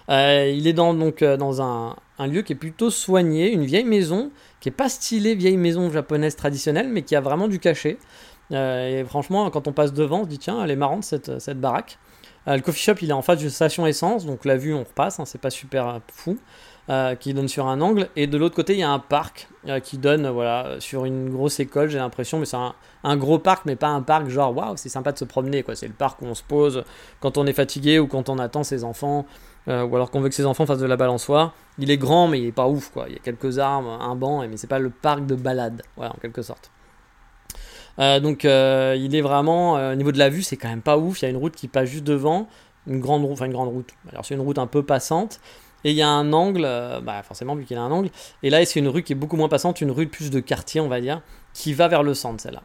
[0.09, 3.85] Euh, il est dans, donc euh, dans un, lieu qui est plutôt soigné, une vieille
[3.85, 7.99] maison qui est pas stylée vieille maison japonaise traditionnelle, mais qui a vraiment du cachet.
[8.53, 11.39] Euh, et franchement, quand on passe devant, on se dit tiens, elle est marrante cette,
[11.41, 11.99] cette baraque.
[12.47, 15.21] Le coffee shop, il est en face d'une station essence, donc la vue, on repasse,
[15.21, 16.37] hein, c'est pas super fou,
[17.21, 18.09] qui donne sur un angle.
[18.17, 19.47] Et de l'autre côté, il y a un parc
[19.85, 23.67] qui donne voilà, sur une grosse école, j'ai l'impression, mais c'est un, un gros parc,
[23.67, 25.77] mais pas un parc genre waouh, c'est sympa de se promener, quoi.
[25.77, 26.83] C'est le parc où on se pose
[27.21, 29.27] quand on est fatigué ou quand on attend ses enfants,
[29.69, 31.55] euh, ou alors qu'on veut que ses enfants fassent de la balançoire.
[31.79, 33.07] Il est grand, mais il est pas ouf, quoi.
[33.09, 36.13] Il y a quelques arbres, un banc, mais c'est pas le parc de balade, voilà,
[36.13, 36.71] en quelque sorte.
[37.99, 40.97] Euh, donc euh, il est vraiment au niveau de la vue c'est quand même pas
[40.97, 41.21] ouf.
[41.21, 42.49] Il y a une route qui passe juste devant.
[42.87, 43.91] Une grande route enfin une grande route.
[44.11, 45.41] Alors c'est une route un peu passante.
[45.85, 46.63] Et il y a un angle
[47.03, 48.09] bah forcément vu qu'il a un angle.
[48.43, 49.81] Et là c'est une rue qui est beaucoup moins passante.
[49.81, 51.21] Une rue plus de quartier on va dire
[51.53, 52.63] qui va vers le centre celle-là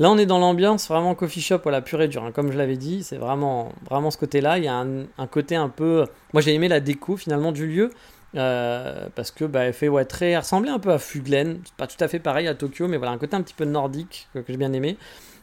[0.00, 2.32] là on est dans l'ambiance vraiment coffee shop voilà pur et dur hein.
[2.32, 5.54] comme je l'avais dit c'est vraiment vraiment ce côté là il y a un, côté
[5.54, 7.92] un peu moi j'ai aimé la déco finalement du lieu
[8.36, 12.18] euh, parce que bah, fait très ressemblait un peu à Fuglen, pas tout à fait
[12.20, 14.72] pareil à Tokyo, mais voilà un côté un petit peu nordique que, que j'ai bien
[14.72, 14.96] aimé.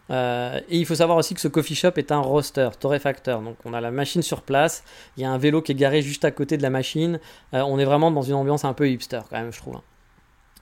[0.09, 3.41] Euh, et il faut savoir aussi que ce coffee shop est un roaster, torréfacteur.
[3.41, 4.83] Donc on a la machine sur place,
[5.17, 7.19] il y a un vélo qui est garé juste à côté de la machine.
[7.53, 9.75] Euh, on est vraiment dans une ambiance un peu hipster quand même, je trouve.
[9.75, 9.83] hein.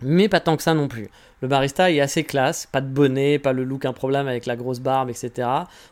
[0.02, 1.10] Mais pas tant que ça non plus.
[1.42, 4.56] Le barista est assez classe, pas de bonnet, pas le look un problème avec la
[4.56, 5.48] grosse barbe, etc.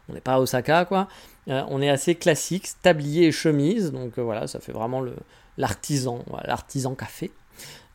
[0.09, 1.07] On n'est pas à Osaka, quoi.
[1.49, 5.03] Euh, on est assez classique, tablier et chemise, donc euh, voilà, ça fait vraiment
[5.57, 7.31] l'artisan, l'artisan café.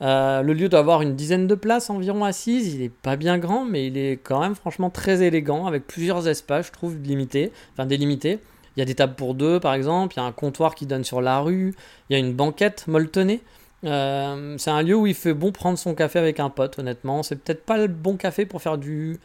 [0.01, 2.75] Euh, le lieu doit avoir une dizaine de places environ assises.
[2.75, 6.29] Il est pas bien grand, mais il est quand même franchement très élégant, avec plusieurs
[6.29, 8.39] espaces, je trouve, limités, enfin délimités.
[8.77, 10.15] Il y a des tables pour deux, par exemple.
[10.15, 11.75] Il y a un comptoir qui donne sur la rue.
[12.09, 13.41] Il y a une banquette molletonnée.
[13.85, 17.23] Euh, c'est un lieu où il fait bon prendre son café avec un pote, honnêtement.
[17.23, 19.19] C'est peut-être pas le bon café pour faire du,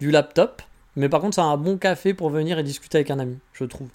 [0.00, 0.62] du laptop,
[0.96, 3.64] mais par contre, c'est un bon café pour venir et discuter avec un ami, je
[3.64, 3.88] trouve.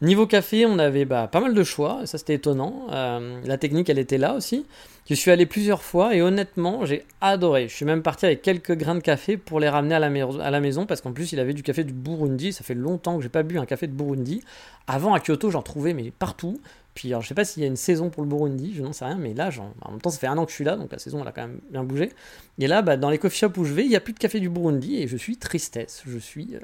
[0.00, 2.88] Niveau café, on avait bah, pas mal de choix, ça c'était étonnant.
[2.90, 4.66] Euh, la technique, elle était là aussi.
[5.08, 7.68] Je suis allé plusieurs fois et honnêtement, j'ai adoré.
[7.68, 10.24] Je suis même parti avec quelques grains de café pour les ramener à la, mai-
[10.42, 12.52] à la maison parce qu'en plus, il avait du café du Burundi.
[12.52, 14.42] Ça fait longtemps que j'ai pas bu un café de Burundi.
[14.88, 16.60] Avant, à Kyoto, j'en trouvais mais partout.
[16.94, 19.06] Puis je sais pas s'il y a une saison pour le Burundi, je n'en sais
[19.06, 19.48] rien, mais là,
[19.80, 21.28] en même temps, ça fait un an que je suis là, donc la saison, elle
[21.28, 22.10] a quand même bien bougé.
[22.58, 24.18] Et là, bah, dans les coffee shops où je vais, il n'y a plus de
[24.18, 26.02] café du Burundi et je suis tristesse.
[26.06, 26.60] Je suis, euh,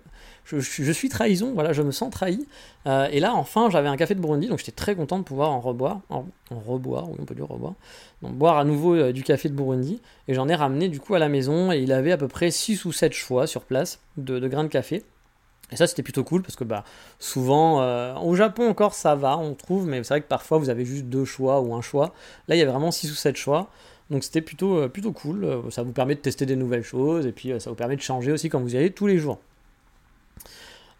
[0.60, 2.46] je, suis trahison, voilà, je me sens trahi.
[2.86, 5.50] Euh, et là, enfin, j'avais un café de Burundi, donc j'étais très content de pouvoir
[5.50, 7.74] en reboire, en, reboire, oui, on peut dire reboire,
[8.22, 10.02] donc boire à nouveau euh, du café de Burundi.
[10.28, 12.50] Et j'en ai ramené du coup à la maison, et il avait à peu près
[12.50, 15.04] 6 ou 7 choix sur place de grains de café.
[15.70, 16.84] Et ça, c'était plutôt cool parce que bah,
[17.18, 20.70] souvent, euh, au Japon encore, ça va, on trouve, mais c'est vrai que parfois vous
[20.70, 22.14] avez juste deux choix ou un choix.
[22.48, 23.68] Là, il y avait vraiment 6 ou 7 choix.
[24.10, 25.44] Donc c'était plutôt, euh, plutôt cool.
[25.44, 28.00] Euh, Ça vous permet de tester des nouvelles choses et puis ça vous permet de
[28.00, 29.38] changer aussi quand vous y allez tous les jours.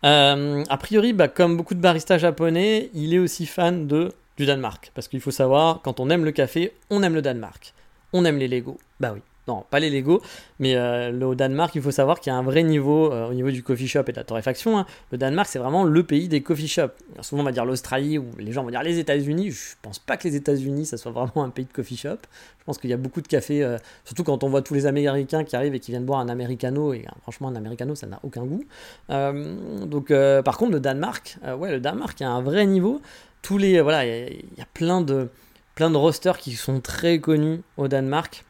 [0.03, 4.93] A priori, bah, comme beaucoup de baristas japonais, il est aussi fan de, du Danemark.
[4.95, 7.75] Parce qu'il faut savoir, quand on aime le café, on aime le Danemark.
[8.13, 8.79] On aime les Lego.
[9.01, 9.21] Bah oui.
[9.49, 10.21] Non, pas les Lego,
[10.61, 13.29] mais euh, le, au Danemark, il faut savoir qu'il y a un vrai niveau euh,
[13.31, 14.79] au niveau du coffee shop et de la torréfaction.
[14.79, 14.87] hein.
[15.11, 16.93] Le Danemark, c'est vraiment le pays des coffee shops.
[17.23, 19.51] Souvent, on va dire l'Australie ou les gens vont dire les États-Unis.
[19.51, 22.19] Je pense pas que les États-Unis, ça soit vraiment un pays de coffee shop.
[22.61, 24.85] Je pense qu'il y a beaucoup de cafés, euh, surtout quand on voit tous les
[24.87, 26.93] Américains qui arrivent et qui viennent boire un americano.
[26.93, 28.65] Et euh, franchement, un americano, ça n'a aucun goût.
[29.09, 30.13] Donc,
[30.45, 33.01] par contre, le Danemark, ouais, le Danemark, il y a un vrai niveau.
[33.41, 35.29] Tous les, voilà, il y, a- il y a plein de,
[35.75, 38.45] plein de rosters qui sont très connus au Danemark.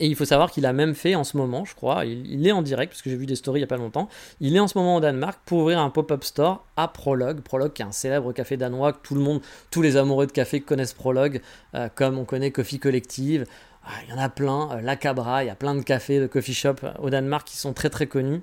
[0.00, 2.52] Et il faut savoir qu'il a même fait en ce moment, je crois, il, est
[2.52, 4.08] en direct, parce que j'ai vu des stories il n'y a pas longtemps,
[4.40, 7.40] il est en ce moment au Danemark pour ouvrir un pop-up store à Prologue.
[7.40, 10.32] Prologue qui est un célèbre café danois que tout le monde, tous les amoureux de
[10.32, 11.40] café connaissent Prologue,
[11.74, 13.46] euh, comme on connaît Coffee Collective.
[13.84, 16.20] Ah, Il y en a plein, euh, La Cabra, il y a plein de cafés,
[16.20, 18.42] de coffee shop euh, au Danemark qui sont très très connus.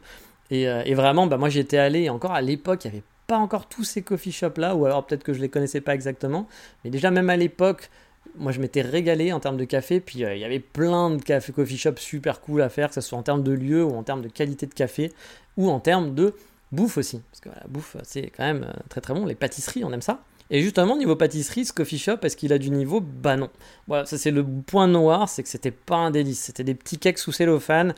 [0.52, 3.38] Et, vraiment, bah, moi j'y étais allé, et encore à l'époque, il n'y avait pas
[3.38, 6.48] encore tous ces coffee shops là, ou alors peut-être que je les connaissais pas exactement.
[6.84, 7.92] Mais déjà, même à l'époque,
[8.40, 11.22] moi je m'étais régalé en termes de café, puis euh, il y avait plein de
[11.22, 13.96] café coffee shops super cool à faire, que ce soit en termes de lieu ou
[13.96, 15.12] en termes de qualité de café
[15.58, 16.34] ou en termes de
[16.72, 17.22] bouffe aussi.
[17.32, 19.26] Parce que la bouffe, c'est quand même euh, très très bon.
[19.26, 20.24] Les pâtisseries, on aime ça.
[20.52, 23.02] Et justement, niveau pâtisserie, ce coffee shop, est-ce qu'il a du niveau?
[23.02, 23.50] Bah non.
[23.88, 26.40] Voilà, ça c'est le point noir, c'est que c'était pas un délice.
[26.40, 27.94] C'était des petits cakes sous cellophane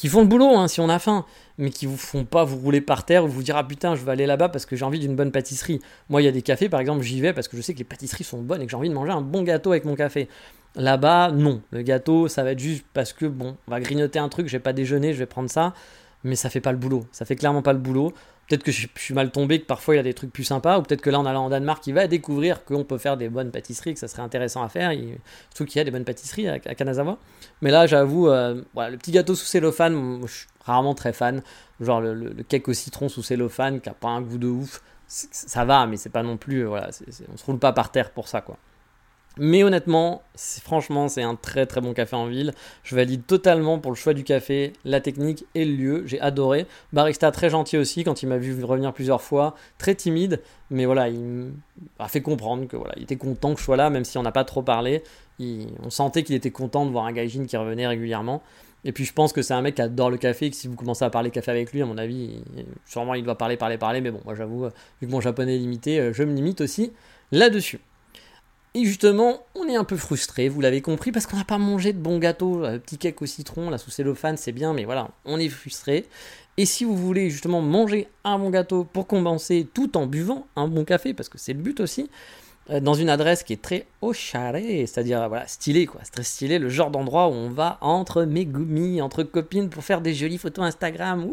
[0.00, 1.26] qui font le boulot hein, si on a faim,
[1.58, 4.02] mais qui vous font pas vous rouler par terre ou vous dire ah putain je
[4.02, 5.78] vais aller là-bas parce que j'ai envie d'une bonne pâtisserie.
[6.08, 7.80] Moi il y a des cafés par exemple j'y vais parce que je sais que
[7.80, 9.96] les pâtisseries sont bonnes et que j'ai envie de manger un bon gâteau avec mon
[9.96, 10.30] café.
[10.74, 14.30] Là-bas non, le gâteau ça va être juste parce que bon on va grignoter un
[14.30, 15.74] truc, je vais pas déjeuner, je vais prendre ça,
[16.24, 18.14] mais ça fait pas le boulot, ça fait clairement pas le boulot.
[18.50, 20.76] Peut-être que je suis mal tombé, que parfois il y a des trucs plus sympas,
[20.78, 23.28] ou peut-être que là en allant en Danemark il va découvrir qu'on peut faire des
[23.28, 25.18] bonnes pâtisseries, que ça serait intéressant à faire, il-
[25.50, 27.16] surtout qu'il y a des bonnes pâtisseries à, à Kanazawa.
[27.62, 31.42] Mais là, j'avoue, euh, le petit gâteau sous cellophane, je suis rarement très fan.
[31.80, 35.64] Genre le, cake au citron sous cellophane qui a pas un goût de ouf, ça
[35.64, 36.80] va, mais c'est pas non plus, euh,
[37.32, 38.58] on se roule pas par terre pour ça, quoi.
[39.38, 42.52] Mais honnêtement, franchement, c'est un très très bon café en ville.
[42.82, 46.02] Je valide totalement pour le choix du café, la technique et le lieu.
[46.06, 46.66] J'ai adoré.
[46.92, 49.54] Barista très gentil aussi quand il m'a vu revenir plusieurs fois.
[49.78, 50.40] Très timide,
[50.70, 51.52] mais voilà, il
[51.98, 54.22] m'a fait comprendre que voilà, il était content que je sois là, même si on
[54.22, 55.02] n'a pas trop parlé.
[55.40, 58.42] On sentait qu'il était content de voir un gaijin qui revenait régulièrement.
[58.84, 60.66] Et puis je pense que c'est un mec qui adore le café, et que si
[60.66, 62.42] vous commencez à parler café avec lui, à mon avis,
[62.86, 64.00] sûrement il doit parler, parler, parler.
[64.00, 64.66] Mais bon, moi j'avoue,
[65.00, 66.92] vu que mon japonais est limité, euh, je me limite aussi
[67.30, 67.80] là-dessus.
[68.74, 71.92] Et justement, on est un peu frustré, vous l'avez compris, parce qu'on n'a pas mangé
[71.92, 72.64] de bons gâteaux.
[72.64, 76.06] Euh, petit cake au citron, là sous cellophane, c'est bien, mais voilà, on est frustré.
[76.56, 80.68] Et si vous voulez justement manger un bon gâteau pour compenser tout en buvant un
[80.68, 82.10] bon café, parce que c'est le but aussi,
[82.78, 86.58] dans une adresse qui est très au charré, c'est-à-dire voilà, stylé quoi, c'est très stylé,
[86.58, 90.64] le genre d'endroit où on va entre megumi, entre copines pour faire des jolies photos
[90.64, 91.28] Instagram,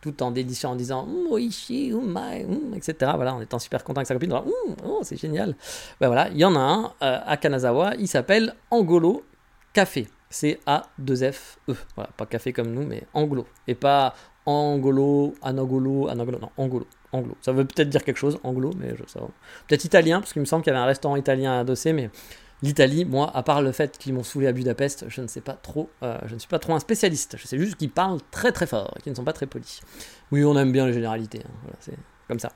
[0.00, 3.12] tout en délicieux en disant Ouh, oishi, oumai, oum, etc.
[3.14, 5.56] Voilà, en étant super content avec sa copine, Ouh, oh, c'est génial.
[6.00, 9.24] Ben voilà, il y en a un euh, à Kanazawa, il s'appelle Angolo
[9.72, 10.06] Café.
[10.30, 11.74] C-A-2-F-E.
[11.94, 13.46] Voilà, pas café comme nous, mais Angolo.
[13.66, 14.14] Et pas
[14.44, 16.86] Angolo, Anagolo, Anagolo, non, Angolo.
[17.12, 17.36] Anglo.
[17.40, 19.28] Ça veut peut-être dire quelque chose, Anglo, mais je sais pas.
[19.66, 22.10] Peut-être italien, parce qu'il me semble qu'il y avait un restaurant italien adossé, mais
[22.62, 25.54] l'Italie, moi, à part le fait qu'ils m'ont saoulé à Budapest, je ne sais pas
[25.54, 27.36] trop, euh, je ne suis pas trop un spécialiste.
[27.38, 29.80] Je sais juste qu'ils parlent très très fort et qu'ils ne sont pas très polis.
[30.32, 32.52] Oui, on aime bien les généralités, hein, c'est comme ça.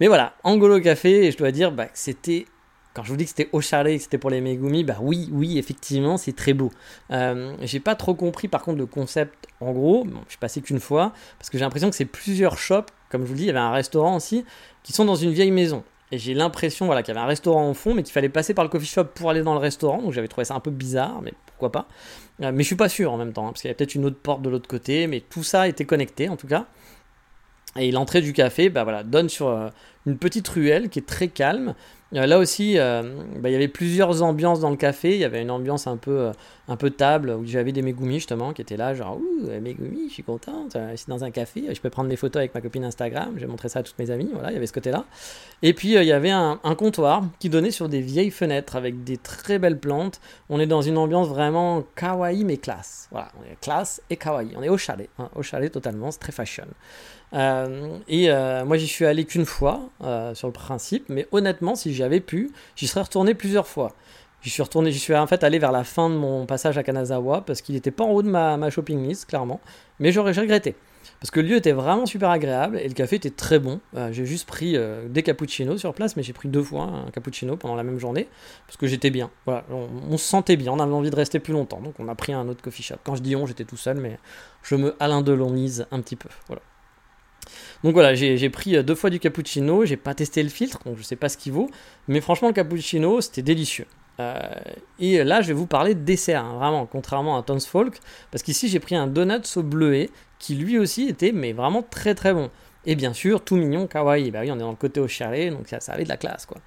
[0.00, 2.46] Mais voilà, Angolo Café, et je dois dire bah, que c'était.
[2.92, 5.28] Quand je vous dis que c'était au chalet, que c'était pour les Megumi, bah oui,
[5.30, 6.72] oui, effectivement, c'est très beau.
[7.12, 10.80] Euh, j'ai pas trop compris par contre le concept en gros, je suis passé qu'une
[10.80, 13.48] fois, parce que j'ai l'impression que c'est plusieurs shops, comme je vous le dis, il
[13.48, 14.44] y avait un restaurant aussi,
[14.82, 15.84] qui sont dans une vieille maison.
[16.12, 18.54] Et j'ai l'impression voilà, qu'il y avait un restaurant au fond, mais qu'il fallait passer
[18.54, 20.70] par le coffee shop pour aller dans le restaurant, donc j'avais trouvé ça un peu
[20.70, 21.86] bizarre, mais pourquoi pas.
[22.42, 23.94] Euh, mais je suis pas sûr en même temps, hein, parce qu'il y a peut-être
[23.94, 26.66] une autre porte de l'autre côté, mais tout ça était connecté en tout cas.
[27.76, 29.68] Et l'entrée du café bah voilà, donne sur euh,
[30.06, 31.74] une petite ruelle qui est très calme.
[32.14, 33.02] Euh, là aussi, euh,
[33.38, 35.14] bah, il y avait plusieurs ambiances dans le café.
[35.14, 36.32] Il y avait une ambiance un peu, euh,
[36.68, 40.14] un peu table où j'avais des Megumi justement qui étaient là, genre ouh Megumi, je
[40.14, 40.76] suis contente.
[40.90, 43.34] Je suis dans un café, je peux prendre des photos avec ma copine Instagram.
[43.36, 44.30] J'ai montré ça à toutes mes amies.
[44.32, 45.04] Voilà, il y avait ce côté-là.
[45.62, 49.04] Et puis il y avait un, un comptoir qui donnait sur des vieilles fenêtres avec
[49.04, 50.20] des très belles plantes.
[50.48, 53.08] On est dans une ambiance vraiment kawaii mais classe.
[53.10, 54.50] Voilà, on est classe et kawaii.
[54.56, 56.10] On est au chalet, hein, au chalet totalement.
[56.10, 56.66] C'est très fashion.
[57.32, 61.74] Euh, et euh, moi, j'y suis allé qu'une fois euh, sur le principe, mais honnêtement,
[61.74, 63.92] si j'y avais pu, j'y serais retourné plusieurs fois.
[64.42, 66.82] J'y suis retourné, j'y suis en fait allé vers la fin de mon passage à
[66.82, 69.60] Kanazawa parce qu'il n'était pas en haut de ma, shopping list, clairement.
[69.98, 70.74] Mais j'aurais regretté.
[71.20, 73.80] Parce que le lieu était vraiment super agréable et le café était très bon.
[74.10, 74.78] J'ai juste pris
[75.10, 78.28] des cappuccinos sur place, mais j'ai pris deux fois un cappuccino pendant la même journée
[78.66, 79.30] parce que j'étais bien.
[79.44, 82.08] Voilà, on, on se sentait bien, on avait envie de rester plus longtemps, donc on
[82.08, 82.96] a pris un autre coffee shop.
[83.04, 84.18] Quand je dis on, j'étais tout seul, mais
[84.62, 86.30] je me Alain Delonise un petit peu.
[86.46, 86.62] Voilà.
[87.84, 90.98] Donc voilà, j'ai pris euh, deux fois du cappuccino, j'ai pas testé le filtre, donc
[90.98, 91.70] je sais pas ce qu'il vaut,
[92.08, 93.86] mais franchement le cappuccino c'était délicieux.
[94.98, 97.98] et là, je vais vous parler de dessert, hein, vraiment, contrairement à Tons Folk,
[98.30, 102.14] parce qu'ici, j'ai pris un donut au bleuet, qui lui aussi était, mais vraiment très
[102.14, 102.50] très bon.
[102.86, 104.30] Et bien sûr, tout mignon, kawaii.
[104.30, 106.16] Bah oui, on est dans le côté au chalet, donc ça, ça avait de la
[106.16, 106.58] classe, quoi.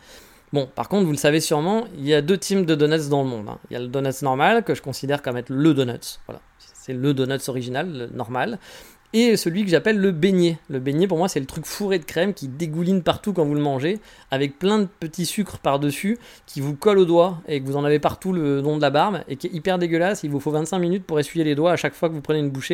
[0.53, 3.23] Bon, par contre, vous le savez sûrement, il y a deux types de donuts dans
[3.23, 3.49] le monde.
[3.49, 3.57] hein.
[3.71, 6.19] Il y a le donut normal, que je considère comme être le donut.
[6.27, 8.59] Voilà, c'est le donut original, le normal.
[9.15, 10.57] Et celui que j'appelle le beignet.
[10.69, 13.53] Le beignet, pour moi, c'est le truc fourré de crème qui dégouline partout quand vous
[13.53, 13.99] le mangez,
[14.31, 17.83] avec plein de petits sucres par-dessus, qui vous collent aux doigts et que vous en
[17.83, 20.23] avez partout le long de la barbe, et qui est hyper dégueulasse.
[20.23, 22.39] Il vous faut 25 minutes pour essuyer les doigts à chaque fois que vous prenez
[22.39, 22.73] une bouchée.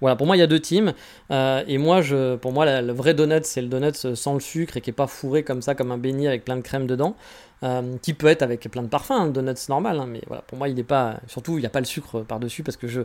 [0.00, 0.92] Voilà, pour moi, il y a deux teams.
[1.30, 2.00] Euh, et moi,
[2.40, 5.06] pour moi, le vrai donut, c'est le donut sans le sucre et qui est pas
[5.06, 7.16] fourré comme ça, comme un beignet avec plein de crème dedans.
[7.64, 10.42] Euh, qui peut être avec plein de parfums, un donut c'est normal, hein, mais voilà,
[10.42, 11.18] pour moi, il n'est pas.
[11.26, 13.00] Surtout, il n'y a pas le sucre par-dessus parce que je,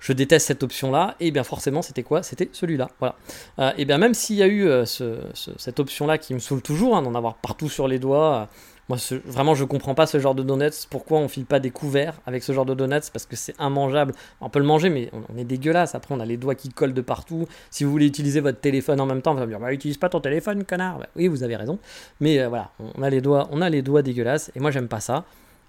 [0.00, 1.14] je déteste cette option-là.
[1.20, 2.22] Et bien, forcément, c'était quoi?
[2.22, 2.88] C'était celui-là.
[3.00, 3.16] Voilà.
[3.58, 6.38] Euh, et bien, même s'il y a eu euh, ce- ce- cette option-là qui me
[6.38, 8.48] saoule toujours, hein, d'en avoir partout sur les doigts.
[8.88, 8.96] Moi,
[9.26, 10.86] vraiment, je comprends pas ce genre de donuts.
[10.88, 13.10] Pourquoi on file pas des couverts avec ce genre de donuts?
[13.12, 14.14] Parce que c'est immangeable.
[14.40, 15.94] On peut le manger, mais on, est dégueulasse.
[15.94, 17.46] Après, on a les doigts qui collent de partout.
[17.70, 19.98] Si vous voulez utiliser votre téléphone en même temps, vous allez me dire bah, utilise
[19.98, 21.00] pas ton téléphone, connard.
[21.00, 21.78] Bah, oui, vous avez raison.
[22.20, 24.50] Mais euh, voilà, on a les doigts, on a les doigts dégueulasses.
[24.54, 25.24] Et moi, j'aime pas ça.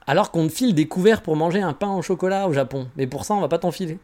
[0.08, 2.88] Alors qu'on file des couverts pour manger un pain au chocolat au Japon.
[2.96, 4.00] Mais pour ça, on va pas t'en filer.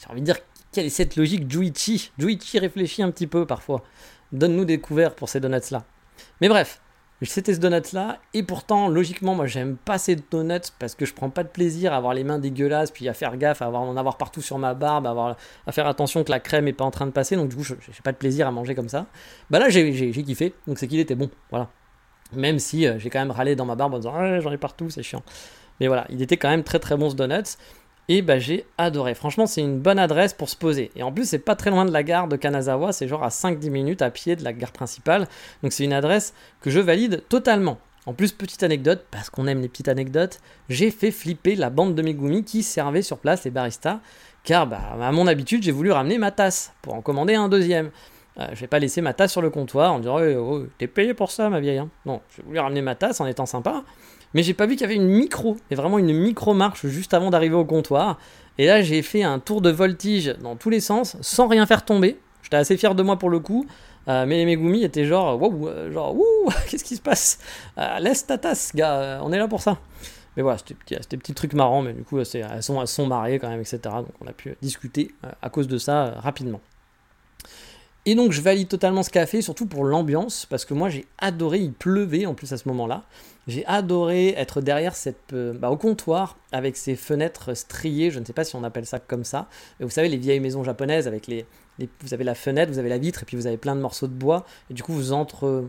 [0.00, 0.38] J'ai envie de dire,
[0.72, 1.48] quelle est cette logique?
[1.48, 3.84] Juichi Juichi réfléchit un petit peu parfois.
[4.32, 5.84] Donne-nous des couverts pour ces donuts-là.
[6.40, 6.80] Mais bref,
[7.26, 11.30] c'était ce donut-là, et pourtant, logiquement, moi, j'aime pas ces donuts parce que je prends
[11.30, 13.96] pas de plaisir à avoir les mains dégueulasses, puis à faire gaffe, à avoir, en
[13.96, 17.06] avoir partout sur ma barbe, à, faire attention que la crème est pas en train
[17.06, 19.06] de passer, donc du coup, j'ai pas de plaisir à manger comme ça.
[19.50, 21.68] Bah là, j'ai kiffé, donc c'est qu'il était bon, voilà.
[22.34, 24.58] Même si euh, j'ai quand même râlé dans ma barbe en disant Ah, j'en ai
[24.58, 25.22] partout, c'est chiant.
[25.80, 27.56] Mais voilà, il était quand même très très bon ce donut.
[28.10, 29.14] Et bah j'ai adoré.
[29.14, 30.90] Franchement, c'est une bonne adresse pour se poser.
[30.96, 33.28] Et en plus, c'est pas très loin de la gare de Kanazawa, c'est genre à
[33.28, 35.28] 5-10 minutes à pied de la gare principale.
[35.62, 37.78] Donc c'est une adresse que je valide totalement.
[38.06, 40.40] En plus, petite anecdote, parce qu'on aime les petites anecdotes,
[40.70, 44.00] j'ai fait flipper la bande de Megumi qui servait sur place les baristas.
[44.44, 47.90] Car bah, à mon habitude, j'ai voulu ramener ma tasse pour en commander un deuxième.
[48.38, 50.86] Euh, je vais pas laisser ma tasse sur le comptoir en disant oh, oh, T'es
[50.86, 51.78] payé pour ça, ma vieille.
[51.78, 51.90] hein.
[52.06, 53.84] Non, j'ai voulu ramener ma tasse en étant sympa.
[54.34, 57.14] Mais j'ai pas vu qu'il y avait une micro, mais vraiment une micro marche juste
[57.14, 58.18] avant d'arriver au comptoir.
[58.58, 61.84] Et là, j'ai fait un tour de voltige dans tous les sens sans rien faire
[61.84, 62.18] tomber.
[62.42, 63.66] J'étais assez fier de moi pour le coup.
[64.08, 67.38] Euh, mais les Megumi étaient genre, wow, euh, genre, ouh, qu'est-ce qui se passe?
[67.76, 69.76] Euh, Laisse ta tasse, gars, euh, on est là pour ça.
[70.36, 70.76] Mais voilà, c'était
[71.10, 73.80] des petits trucs marrants, mais du coup, elles sont, elles sont mariées quand même, etc.
[73.84, 75.10] Donc on a pu discuter
[75.42, 76.60] à cause de ça rapidement.
[78.06, 81.58] Et donc je valide totalement ce café, surtout pour l'ambiance, parce que moi j'ai adoré,
[81.58, 83.04] il pleuvait en plus à ce moment-là.
[83.48, 88.24] J'ai adoré être derrière cette, euh, bah, au comptoir avec ces fenêtres striées, je ne
[88.24, 89.48] sais pas si on appelle ça comme ça.
[89.80, 91.44] Vous savez, les vieilles maisons japonaises avec les,
[91.78, 93.80] les- Vous avez la fenêtre, vous avez la vitre, et puis vous avez plein de
[93.80, 95.64] morceaux de bois, et du coup vous entre.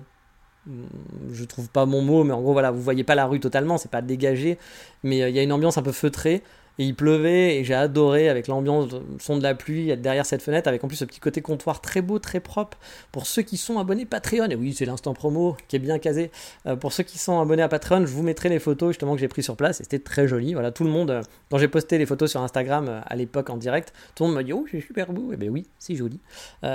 [1.32, 3.78] Je trouve pas mon mot, mais en gros voilà, vous voyez pas la rue totalement,
[3.78, 4.58] c'est pas dégagé,
[5.04, 6.44] mais euh, il y a une ambiance un peu feutrée.
[6.80, 10.42] Et il pleuvait et j'ai adoré avec l'ambiance, de- son de la pluie derrière cette
[10.42, 12.78] fenêtre, avec en plus ce petit côté comptoir très beau, très propre.
[13.12, 16.32] Pour ceux qui sont abonnés Patreon, et oui, c'est l'instant promo qui est bien casé.
[16.66, 19.20] Euh, pour ceux qui sont abonnés à Patreon, je vous mettrai les photos justement que
[19.20, 20.54] j'ai pris sur place et c'était très joli.
[20.54, 23.50] Voilà, tout le monde, euh, quand j'ai posté les photos sur Instagram euh, à l'époque
[23.50, 25.34] en direct, tout le monde m'a dit Oh, c'est super beau.
[25.34, 26.20] Et ben oui, c'est joli.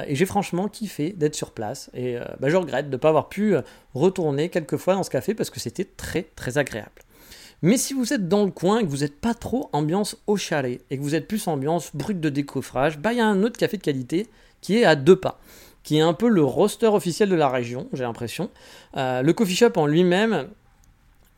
[0.07, 1.91] Et j'ai franchement kiffé d'être sur place.
[1.95, 3.55] Et bah, je regrette de ne pas avoir pu
[3.95, 6.91] retourner quelques fois dans ce café parce que c'était très très agréable.
[7.63, 10.37] Mais si vous êtes dans le coin et que vous n'êtes pas trop ambiance au
[10.37, 13.43] chalet et que vous êtes plus ambiance brute de décoffrage, bah il y a un
[13.43, 14.27] autre café de qualité
[14.61, 15.41] qui est à deux pas,
[15.83, 18.51] qui est un peu le roster officiel de la région, j'ai l'impression.
[18.97, 20.49] Euh, le coffee shop en lui-même,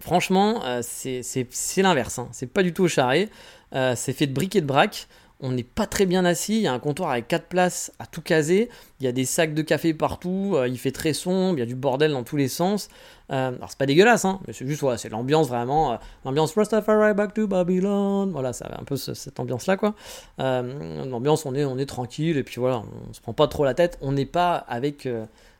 [0.00, 2.18] franchement, euh, c'est l'inverse.
[2.18, 2.28] hein.
[2.32, 3.28] C'est pas du tout au charret.
[3.74, 5.08] Euh, c'est fait de briques et de braques.
[5.40, 8.06] On n'est pas très bien assis, il y a un comptoir avec quatre places à
[8.06, 8.70] tout caser,
[9.00, 11.62] il y a des sacs de café partout, euh, il fait très sombre, il y
[11.62, 12.88] a du bordel dans tous les sens.
[13.30, 16.54] Euh, alors c'est pas dégueulasse, hein, mais c'est juste, voilà, c'est l'ambiance vraiment, euh, l'ambiance
[16.54, 19.94] Rastafari back to Babylon, voilà, ça a un peu cette ambiance-là, quoi.
[20.38, 23.74] l'ambiance, on est, on est tranquille, et puis voilà, on se prend pas trop la
[23.74, 25.06] tête, on n'est pas avec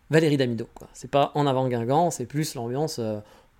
[0.09, 0.69] Valérie Damido.
[0.95, 2.99] C'est pas en avant Guingamp, c'est plus l'ambiance,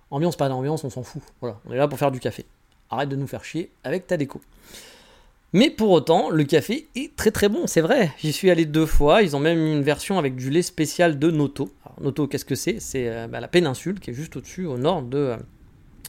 [0.09, 2.45] ambiance pas d'ambiance, on s'en fout, voilà, on est là pour faire du café.
[2.89, 4.41] Arrête de nous faire chier avec ta déco.
[5.53, 8.11] Mais pour autant, le café est très très bon, c'est vrai.
[8.19, 9.21] J'y suis allé deux fois.
[9.21, 11.69] Ils ont même une version avec du lait spécial de Noto.
[12.01, 12.79] Noto, qu'est-ce que c'est?
[12.79, 15.37] C'est euh, bah, la péninsule qui est juste au-dessus, au nord de, euh,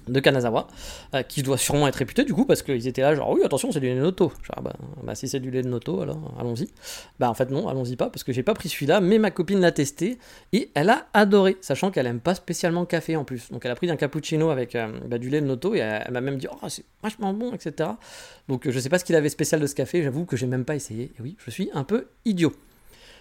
[0.09, 0.67] de Kanazawa,
[1.15, 3.73] euh, qui doit sûrement être réputé du coup, parce qu'ils étaient là, genre, oui, attention,
[3.73, 4.31] c'est du lait de Noto.
[4.43, 6.69] Genre, ah bah, bah, si c'est du lait de Noto, alors allons-y.
[7.19, 9.61] Bah, en fait, non, allons-y pas, parce que j'ai pas pris celui-là, mais ma copine
[9.61, 10.19] l'a testé,
[10.53, 13.51] et elle a adoré, sachant qu'elle aime pas spécialement le café en plus.
[13.51, 16.13] Donc, elle a pris un cappuccino avec euh, bah, du lait de Noto, et elle,
[16.13, 17.91] m'a même dit, oh, c'est vachement bon, etc.
[18.49, 20.65] Donc, je sais pas ce qu'il avait spécial de ce café, j'avoue que j'ai même
[20.65, 22.53] pas essayé, et oui, je suis un peu idiot.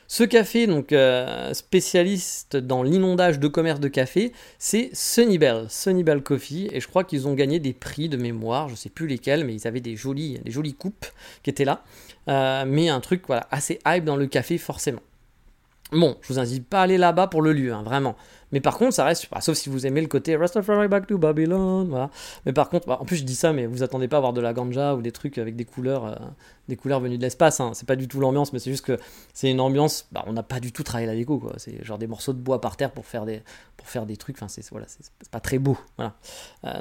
[0.10, 6.70] Ce café, donc euh, spécialiste dans l'inondage de commerce de café, c'est Sunnybell, Sunnybell Coffee,
[6.72, 9.54] et je crois qu'ils ont gagné des prix de mémoire, je sais plus lesquels, mais
[9.54, 11.08] ils avaient des jolies, des jolies coupes
[11.44, 11.84] qui étaient là,
[12.30, 15.02] euh, mais un truc voilà assez hype dans le café forcément.
[15.94, 18.16] Bon, je vous invite pas à aller là-bas pour le lieu, hein, vraiment.
[18.52, 21.18] Mais par contre, ça reste, bah, sauf si vous aimez le côté Rastafari back to
[21.18, 22.10] Babylon.
[22.46, 24.34] Mais par contre, bah, en plus je dis ça, mais vous attendez pas à voir
[24.34, 26.16] de la ganja ou des trucs avec des couleurs, euh,
[26.68, 27.60] des couleurs venues de l'espace.
[27.62, 27.72] Hein.
[27.74, 28.98] C'est pas du tout l'ambiance, mais c'est juste que
[29.34, 30.08] c'est une ambiance.
[30.12, 31.54] Bah, on n'a pas du tout travaillé la déco, quoi.
[31.58, 33.42] C'est genre des morceaux de bois par terre pour faire des,
[33.78, 34.38] pour faire des trucs.
[34.38, 35.78] Enfin, c'est voilà, c'est pas très beau.
[36.00, 36.10] Euh,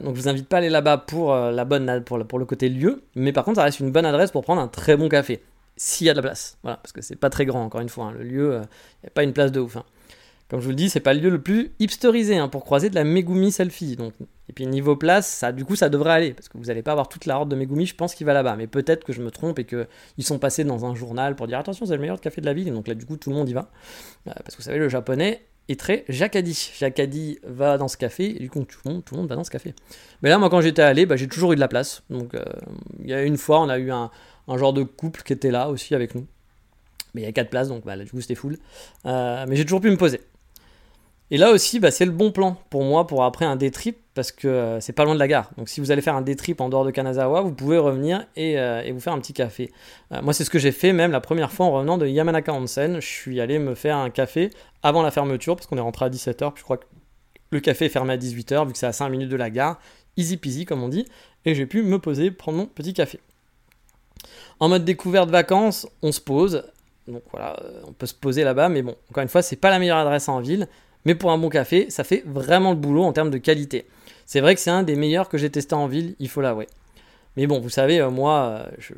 [0.02, 2.44] donc je vous invite pas à aller là-bas pour euh, la bonne, pour, pour le
[2.44, 5.08] côté lieu, mais par contre, ça reste une bonne adresse pour prendre un très bon
[5.08, 5.42] café
[5.76, 6.58] s'il y a de la place.
[6.62, 8.06] Voilà, parce que c'est pas très grand, encore une fois.
[8.06, 8.14] Hein.
[8.18, 8.60] Le lieu,
[9.02, 9.76] il n'y a pas une place de ouf.
[9.76, 9.84] Hein.
[10.48, 12.88] Comme je vous le dis, c'est pas le lieu le plus hipsterisé hein, pour croiser
[12.88, 13.96] de la Megumi selfie.
[13.96, 14.12] Donc,
[14.48, 16.92] et puis niveau place, ça, du coup, ça devrait aller parce que vous n'allez pas
[16.92, 17.84] avoir toute la horde de Megumi.
[17.84, 20.38] Je pense qu'il va là-bas, mais peut-être que je me trompe et que ils sont
[20.38, 22.68] passés dans un journal pour dire attention, c'est le meilleur café de la ville.
[22.68, 23.70] Et donc là, du coup, tout le monde y va
[24.28, 26.72] euh, parce que vous savez, le japonais est très Jacadi.
[26.78, 29.74] Jacadi va dans ce café et du coup, tout le monde, va dans ce café.
[30.22, 32.02] Mais là, moi, quand j'étais allé, bah, j'ai toujours eu de la place.
[32.10, 32.44] Donc, euh,
[33.02, 34.10] il y a une fois, on a eu un,
[34.56, 36.26] genre de couple qui était là aussi avec nous.
[37.14, 38.58] Mais il y a 4 places, donc bah, du coup c'était full.
[39.06, 40.20] Euh, mais j'ai toujours pu me poser.
[41.30, 43.98] Et là aussi, bah, c'est le bon plan pour moi pour après un day trip
[44.14, 45.50] parce que euh, c'est pas loin de la gare.
[45.58, 48.24] Donc si vous allez faire un day trip en dehors de Kanazawa, vous pouvez revenir
[48.36, 49.72] et, euh, vous faire un petit café.
[50.22, 53.00] moi, c'est ce que j'ai fait même la première fois en revenant de Yamanaka Onsen.
[53.00, 54.50] Je suis allé me faire un café
[54.82, 56.52] avant la fermeture parce qu'on est rentré à 17h.
[56.52, 56.86] Puis je crois que
[57.50, 59.78] le café est fermé à 18h vu que c'est à 5 minutes de la gare.
[60.16, 61.06] Easy peasy comme on dit.
[61.44, 63.20] Et j'ai pu me poser, prendre mon petit café.
[64.60, 66.64] En mode découverte vacances, on se pose.
[67.06, 69.70] Donc voilà, euh, on peut se poser là-bas, mais bon, encore une fois, c'est pas
[69.70, 70.66] la meilleure adresse en ville,
[71.06, 73.86] mais pour un bon café, ça fait vraiment le boulot en termes de qualité.
[74.26, 76.66] C'est vrai que c'est un des meilleurs que j'ai testé en ville, il faut l'avouer.
[77.36, 78.92] Mais bon, vous savez, euh, moi, euh,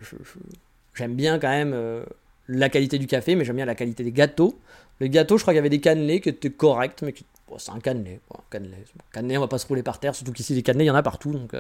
[0.94, 1.76] j'aime bien quand même
[2.48, 4.58] la qualité du café, mais j'aime bien la qualité des gâteaux.
[5.00, 7.14] Le gâteau, je crois qu'il y avait des cannelés qui étaient corrects, mais
[7.58, 8.20] c'est un cannelé.
[8.50, 8.76] Cannelé.
[9.12, 10.94] cannelé, on va pas se rouler par terre, surtout qu'ici, les cannelés, il y en
[10.94, 11.30] a partout.
[11.30, 11.54] Donc,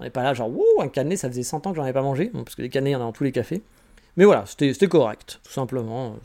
[0.00, 1.92] on n'est pas là, genre, wouh, un cannelé, ça faisait 100 ans que j'en avais
[1.92, 3.62] pas mangé, parce que les cannelés, il y en a dans tous les cafés.
[4.16, 6.16] Mais voilà, c'était correct, tout simplement.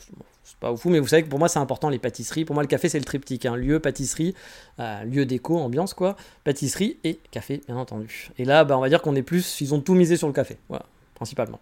[0.48, 2.46] C'est pas fou, mais vous savez que pour moi, c'est important les pâtisseries.
[2.46, 3.44] Pour moi, le café, c'est le triptyque.
[3.44, 3.54] hein.
[3.54, 4.34] Lieu, pâtisserie,
[4.80, 6.16] euh, lieu déco, ambiance, quoi.
[6.44, 8.30] Pâtisserie et café, bien entendu.
[8.38, 10.32] Et là, bah, on va dire qu'on est plus, ils ont tout misé sur le
[10.32, 11.60] café, voilà, principalement.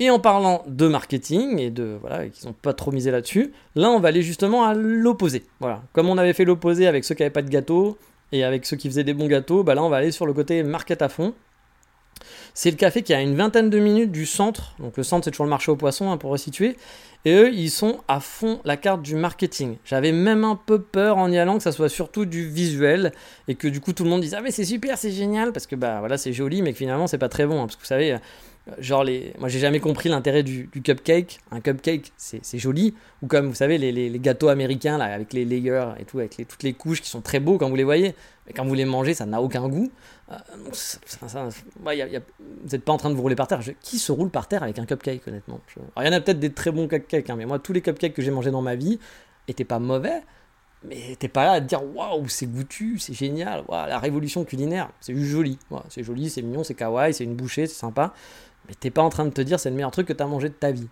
[0.00, 3.90] Et en parlant de marketing et de voilà, qu'ils n'ont pas trop misé là-dessus, là
[3.90, 5.44] on va aller justement à l'opposé.
[5.60, 7.98] Voilà, comme on avait fait l'opposé avec ceux qui n'avaient pas de gâteau
[8.30, 10.32] et avec ceux qui faisaient des bons gâteaux, bah là on va aller sur le
[10.32, 11.34] côté market à fond.
[12.60, 14.74] C'est le café qui a une vingtaine de minutes du centre.
[14.80, 16.76] Donc le centre, c'est toujours le marché aux poissons, hein, pour resituer.
[17.24, 19.76] Et eux, ils sont à fond la carte du marketing.
[19.84, 23.12] J'avais même un peu peur en y allant que ça soit surtout du visuel
[23.46, 25.68] et que du coup tout le monde dise ah mais c'est super, c'est génial parce
[25.68, 27.82] que bah voilà c'est joli, mais que finalement c'est pas très bon hein, parce que
[27.82, 28.16] vous savez
[28.78, 31.40] genre les moi j'ai jamais compris l'intérêt du, cupcake.
[31.50, 32.94] Un cupcake c'est joli.
[33.22, 36.62] Ou comme vous savez les, gâteaux américains là avec les layers et tout avec toutes
[36.62, 38.14] les couches qui sont très beaux quand vous les voyez.
[38.46, 39.90] Mais quand vous les mangez ça n'a aucun goût.
[40.28, 40.34] Vous
[42.70, 43.60] n'êtes pas en train de vous rouler par terre.
[43.80, 45.60] Qui se roule par terre avec un cupcake honnêtement?
[45.98, 48.14] Il y en a peut-être des très bons cupcakes hein, mais moi tous les cupcakes
[48.14, 48.98] que j'ai mangés dans ma vie
[49.48, 50.22] étaient pas mauvais
[50.84, 54.90] mais t'es pas là à te dire waouh, c'est goûtu, c'est génial, la révolution culinaire,
[55.00, 55.58] c'est juste joli.
[55.88, 58.14] c'est joli, c'est mignon, c'est kawaii, c'est une bouchée, c'est sympa.
[58.68, 60.48] Mais t'es pas en train de te dire c'est le meilleur truc que t'as mangé
[60.48, 60.88] de ta vie.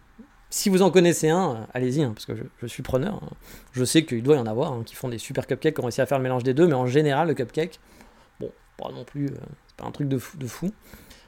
[0.48, 3.14] Si vous en connaissez un, euh, allez-y, hein, parce que je, suis preneur.
[3.22, 3.34] Hein.
[3.72, 5.84] Je sais qu'il doit y en avoir hein, qui font des super cupcakes, qui ont
[5.84, 7.80] réussi à faire le mélange des deux, mais en général, le cupcake,
[8.40, 10.72] bon, pas non plus, euh, c'est pas un truc de fou.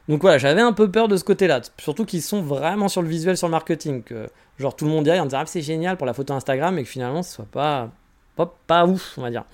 [0.09, 3.09] Donc voilà, j'avais un peu peur de ce côté-là, surtout qu'ils sont vraiment sur le
[3.09, 4.03] visuel, sur le marketing.
[4.03, 4.29] Que,
[4.59, 6.79] genre tout le monde y aille en disant ah, c'est génial pour la photo Instagram,
[6.79, 7.91] et que finalement ce soit pas,
[8.35, 9.45] pas, pas ouf, on va dire.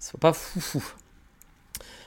[0.00, 0.82] Ce soit pas fou fou.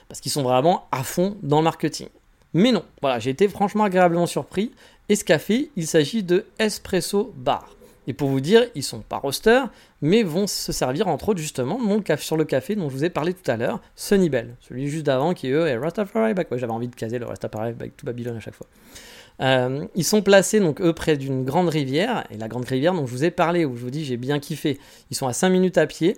[0.08, 2.08] Parce qu'ils sont vraiment à fond dans le marketing.
[2.54, 4.72] Mais non, voilà, j'ai été franchement agréablement surpris.
[5.08, 7.76] Et ce café, il s'agit de Espresso Bar.
[8.06, 9.68] Et pour vous dire, ils sont pas roasters,
[10.00, 13.04] mais vont se servir entre autres justement mon café, sur le café dont je vous
[13.04, 16.50] ai parlé tout à l'heure, Sunnybell, celui juste d'avant qui eux est Rastafari Back.
[16.50, 18.66] Ouais, j'avais envie de caser le Rastafari Back to Babylon à chaque fois.
[19.40, 23.06] Euh, ils sont placés donc eux près d'une grande rivière, et la grande rivière dont
[23.06, 24.78] je vous ai parlé, où je vous dis j'ai bien kiffé.
[25.10, 26.16] Ils sont à 5 minutes à pied,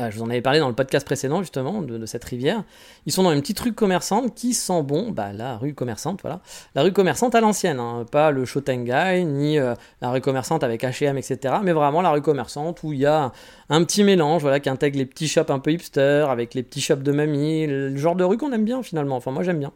[0.00, 2.64] euh, je vous en avais parlé dans le podcast précédent justement de, cette rivière.
[3.06, 6.40] Ils sont dans une petite rue commerçante qui sent bon, bah la rue commerçante, voilà,
[6.74, 8.04] la rue commerçante à l'ancienne, hein.
[8.10, 11.54] pas le Shotengai ni euh, la rue commerçante avec H&M etc.
[11.62, 13.32] Mais vraiment la rue commerçante où il y a
[13.70, 16.82] un petit mélange, voilà, qui intègre les petits shops un peu hipster avec les petits
[16.82, 19.16] shops de mamie, le genre de rue qu'on aime bien finalement.
[19.16, 19.72] Enfin moi j'aime bien.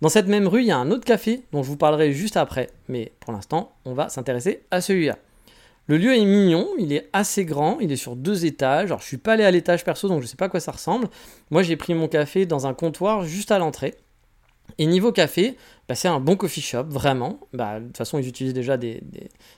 [0.00, 2.38] Dans cette même rue, il y a un autre café dont je vous parlerai juste
[2.38, 5.18] après, mais pour l'instant, on va s'intéresser à celui-là.
[5.90, 8.90] Le lieu est mignon, il est assez grand, il est sur deux étages.
[8.90, 10.70] Alors je suis pas allé à l'étage perso, donc je sais pas à quoi ça
[10.70, 11.08] ressemble.
[11.50, 13.96] Moi j'ai pris mon café dans un comptoir juste à l'entrée.
[14.78, 15.56] Et niveau café,
[15.88, 17.40] bah, c'est un bon coffee shop, vraiment.
[17.52, 19.02] Bah, de toute façon, ils utilisent déjà des,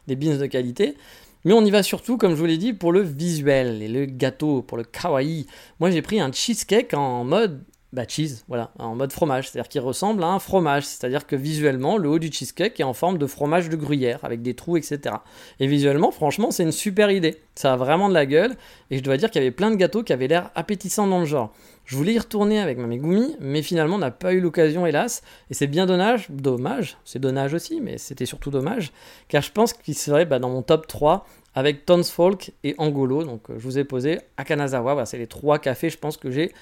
[0.06, 0.96] des, beans de qualité.
[1.44, 4.06] Mais on y va surtout, comme je vous l'ai dit, pour le visuel et le
[4.06, 5.46] gâteau, pour le kawaii.
[5.80, 7.62] Moi j'ai pris un cheesecake en mode
[7.92, 11.98] bah, cheese, voilà, en mode fromage, c'est-à-dire qu'il ressemble à un fromage, c'est-à-dire que visuellement,
[11.98, 15.16] le haut du cheesecake est en forme de fromage de gruyère, avec des trous, etc.
[15.60, 17.36] Et visuellement, franchement, c'est une super idée.
[17.54, 18.54] Ça a vraiment de la gueule,
[18.90, 21.20] et je dois dire qu'il y avait plein de gâteaux qui avaient l'air appétissants dans
[21.20, 21.52] le genre.
[21.84, 25.22] Je voulais y retourner avec ma Megumi, mais finalement, on n'a pas eu l'occasion, hélas,
[25.50, 28.92] et c'est bien dommage, dommage, c'est dommage aussi, mais c'était surtout dommage,
[29.28, 33.24] car je pense qu'il serait bah, dans mon top 3 avec Tons Folk et Angolo,
[33.24, 36.16] donc euh, je vous ai posé à Kanazawa, voilà, c'est les trois cafés, je pense,
[36.16, 36.52] que j'ai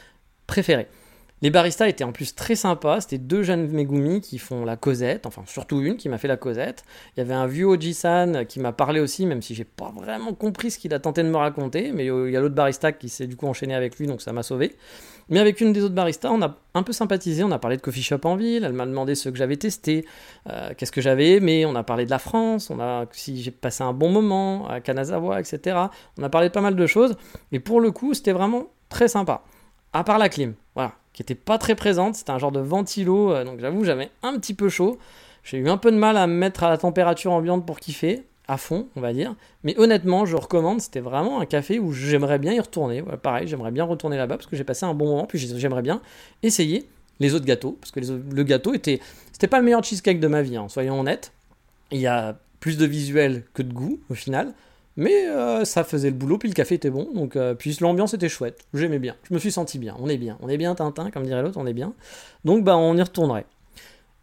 [0.49, 0.89] préférés.
[1.43, 3.01] Les baristas étaient en plus très sympas.
[3.01, 6.37] C'était deux jeunes Megumi qui font la causette, enfin surtout une qui m'a fait la
[6.37, 6.85] causette.
[7.17, 10.35] Il y avait un vieux Oji-san qui m'a parlé aussi, même si j'ai pas vraiment
[10.35, 11.93] compris ce qu'il a tenté de me raconter.
[11.93, 14.33] Mais il y a l'autre barista qui s'est du coup enchaîné avec lui, donc ça
[14.33, 14.77] m'a sauvé.
[15.31, 17.43] Mais avec une des autres baristas, on a un peu sympathisé.
[17.43, 18.65] On a parlé de coffee shop en ville.
[18.65, 20.05] Elle m'a demandé ce que j'avais testé,
[20.49, 21.65] euh, qu'est-ce que j'avais aimé.
[21.65, 22.69] On a parlé de la France.
[22.69, 25.79] On a si j'ai passé un bon moment à Kanazawa, etc.
[26.19, 27.17] On a parlé de pas mal de choses.
[27.53, 29.43] Et pour le coup, c'était vraiment très sympa.
[29.93, 32.15] À part la clim, voilà qui était pas très présente.
[32.15, 34.99] C'était un genre de ventilo, euh, donc j'avoue, j'avais un petit peu chaud.
[35.43, 38.25] J'ai eu un peu de mal à me mettre à la température ambiante pour kiffer,
[38.47, 39.35] à fond, on va dire.
[39.65, 40.81] Mais honnêtement, je recommande.
[40.81, 43.03] C'était vraiment un café où j'aimerais bien y retourner.
[43.23, 45.27] pareil, j'aimerais bien retourner là-bas parce que j'ai passé un bon moment.
[45.27, 46.03] Puis j'aimerais bien
[46.43, 46.89] essayer
[47.21, 49.01] les autres gâteaux parce que le gâteau était,
[49.33, 51.33] c'était pas le meilleur cheesecake de ma vie, hein, soyons honnêtes.
[51.91, 54.53] Il y a plus de visuel que de goût au final.
[55.01, 58.13] Mais euh, ça faisait le boulot, puis le café était bon, donc euh, puis l'ambiance
[58.13, 60.75] était chouette, j'aimais bien, je me suis senti bien, on est bien, on est bien
[60.75, 61.95] Tintin, comme dirait l'autre, on est bien.
[62.45, 63.47] Donc bah on y retournerait.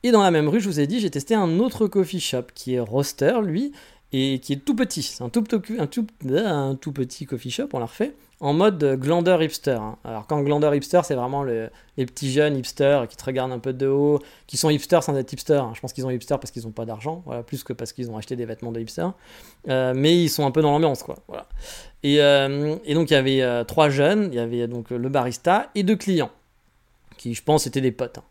[0.03, 2.43] Et dans la même rue, je vous ai dit, j'ai testé un autre coffee shop
[2.53, 3.71] qui est Roster, lui,
[4.13, 5.01] et qui est tout petit.
[5.01, 9.71] C'est un tout, petit coffee shop, on l'a refait en mode glandeur hipster.
[9.71, 9.97] Hein.
[10.03, 11.69] Alors quand glandeur hipster, c'est vraiment les
[12.05, 15.33] petits jeunes hipsters qui te regardent un peu de haut, qui sont hipsters sans être
[15.33, 15.63] hipsters.
[15.63, 15.71] Hein.
[15.73, 18.11] Je pense qu'ils ont hipster parce qu'ils n'ont pas d'argent, voilà, plus que parce qu'ils
[18.11, 19.07] ont acheté des vêtements de hipster.
[19.69, 21.17] Euh, mais ils sont un peu dans l'ambiance, quoi.
[21.27, 21.47] Voilà.
[22.03, 25.71] Et, euh, donc il y avait euh, trois jeunes, il y avait donc le barista
[25.73, 26.31] et deux clients,
[27.17, 28.19] qui je pense étaient des potes.
[28.19, 28.23] Hein.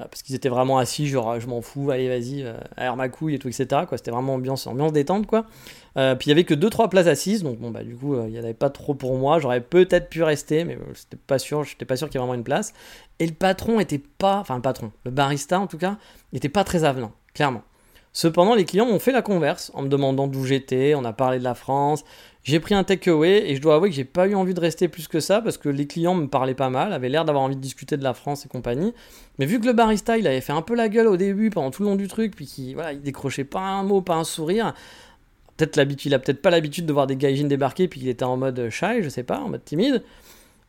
[0.00, 3.34] Euh, parce qu'ils étaient vraiment assis, genre je m'en fous, allez vas-y, euh, ma couille
[3.34, 3.82] et tout, etc.
[3.92, 5.46] C'était vraiment ambiance, ambiance détente, quoi.
[5.96, 8.32] Euh, puis il y avait que 2-3 places assises, donc bon, bah du coup, il
[8.32, 9.38] n'y en avait pas trop pour moi.
[9.38, 12.34] J'aurais peut-être pu rester, mais c'était pas sûr, j'étais pas sûr qu'il y ait vraiment
[12.34, 12.72] une place.
[13.18, 15.96] Et le patron était pas, enfin le patron, le barista en tout cas,
[16.32, 17.62] n'était pas très avenant, clairement.
[18.12, 21.38] Cependant, les clients m'ont fait la converse en me demandant d'où j'étais, on a parlé
[21.38, 22.04] de la France,
[22.42, 24.88] j'ai pris un takeaway et je dois avouer que j'ai pas eu envie de rester
[24.88, 27.56] plus que ça parce que les clients me parlaient pas mal, avaient l'air d'avoir envie
[27.56, 28.94] de discuter de la France et compagnie.
[29.38, 31.70] Mais vu que le barista il avait fait un peu la gueule au début pendant
[31.70, 34.24] tout le long du truc, puis qu'il voilà, il décrochait pas un mot, pas un
[34.24, 34.74] sourire,
[35.56, 38.24] peut-être l'habitude, il a peut-être pas l'habitude de voir des gaijins débarquer puis qu'il était
[38.24, 40.02] en mode shy, je sais pas, en mode timide.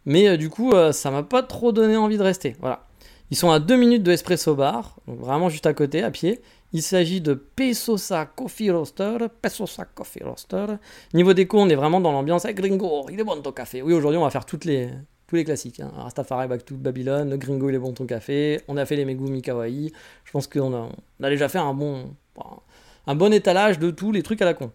[0.05, 2.55] Mais euh, du coup, euh, ça m'a pas trop donné envie de rester.
[2.59, 2.85] Voilà.
[3.29, 6.41] Ils sont à deux minutes de Espresso Bar, donc vraiment juste à côté, à pied.
[6.73, 9.17] Il s'agit de Pesosa Coffee Roaster.
[9.41, 10.65] Pesosa Coffee Roaster.
[11.13, 12.45] Niveau déco, on est vraiment dans l'ambiance.
[12.45, 13.81] Hey, gringo, il est bon ton café.
[13.81, 14.89] Oui, aujourd'hui, on va faire toutes les,
[15.27, 15.81] tous les classiques.
[15.81, 15.91] Hein.
[15.95, 18.61] Rastafari, Back to Babylon, gringo, il est bon ton café.
[18.69, 19.91] On a fait les Megumi Kawaii.
[20.23, 22.15] Je pense qu'on a, on a déjà fait un bon,
[23.07, 24.71] bon étalage de tous les trucs à la con.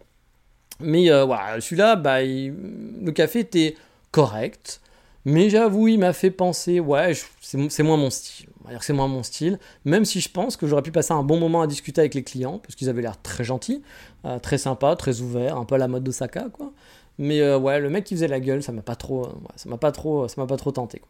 [0.79, 1.25] Mais euh,
[1.59, 3.75] celui-là, bah, le café était
[4.11, 4.81] correct.
[5.25, 8.47] Mais j'avoue, il m'a fait penser, ouais, c'est moins mon style.
[8.81, 11.61] C'est moins mon style, même si je pense que j'aurais pu passer un bon moment
[11.61, 13.81] à discuter avec les clients, parce qu'ils avaient l'air très gentils,
[14.25, 16.73] euh, très sympas, très ouverts, un peu à la mode d'Osaka, quoi.
[17.19, 19.69] Mais euh, ouais, le mec qui faisait la gueule, ça m'a pas trop, euh, ça
[19.69, 21.01] m'a pas trop, ça m'a pas tenté.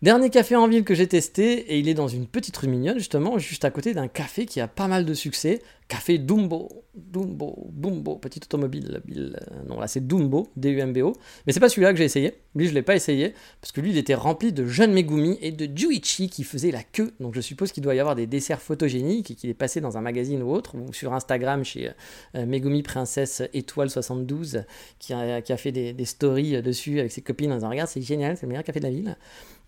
[0.00, 2.98] Dernier café en ville que j'ai testé, et il est dans une petite rue mignonne,
[2.98, 7.70] justement, juste à côté d'un café qui a pas mal de succès, Café Dumbo, Dumbo,
[7.72, 9.00] Dumbo, petit automobile,
[9.66, 11.14] non là c'est Dumbo, D-U-M-B-O,
[11.46, 13.32] mais c'est pas celui-là que j'ai essayé, lui je l'ai pas essayé,
[13.62, 16.82] parce que lui il était rempli de jeunes Megumi et de Juichi qui faisaient la
[16.82, 19.80] queue, donc je suppose qu'il doit y avoir des desserts photogéniques et qu'il est passé
[19.80, 21.90] dans un magazine ou autre, ou sur Instagram chez
[22.34, 24.64] euh, Megumi Princesse Étoile 72,
[24.98, 28.02] qui a, qui a fait des, stories dessus avec ses copines en disant regarde c'est
[28.02, 29.16] génial, c'est le meilleur café de la ville.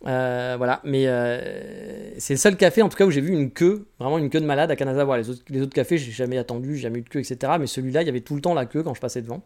[0.07, 3.51] Euh, voilà, mais euh, c'est le seul café en tout cas où j'ai vu une
[3.51, 5.19] queue, vraiment une queue de malade à Kanazawa.
[5.19, 7.53] Les autres, les autres cafés, jamais attendu, j'ai jamais eu de queue, etc.
[7.59, 9.43] Mais celui-là, il y avait tout le temps la queue quand je passais devant.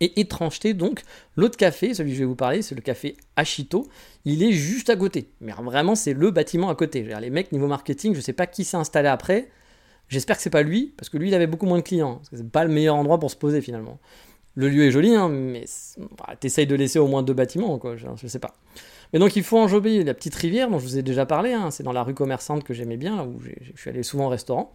[0.00, 1.02] Et étrangeté, donc,
[1.36, 3.86] l'autre café, celui que je vais vous parler, c'est le café Ashito.
[4.24, 5.30] Il est juste à côté.
[5.40, 7.02] Mais vraiment, c'est le bâtiment à côté.
[7.20, 9.48] Les mecs, niveau marketing, je sais pas qui s'est installé après.
[10.08, 12.20] J'espère que c'est pas lui, parce que lui, il avait beaucoup moins de clients.
[12.32, 13.98] C'est pas le meilleur endroit pour se poser finalement.
[14.56, 15.64] Le lieu est joli, hein, mais
[16.18, 17.96] bah, t'essayes de laisser au moins deux bâtiments, quoi.
[17.96, 18.54] Je, je sais pas.
[19.14, 21.70] Et donc il faut enjamber la petite rivière dont je vous ai déjà parlé, hein.
[21.70, 24.72] c'est dans la rue commerçante que j'aimais bien, où je suis allé souvent au restaurant.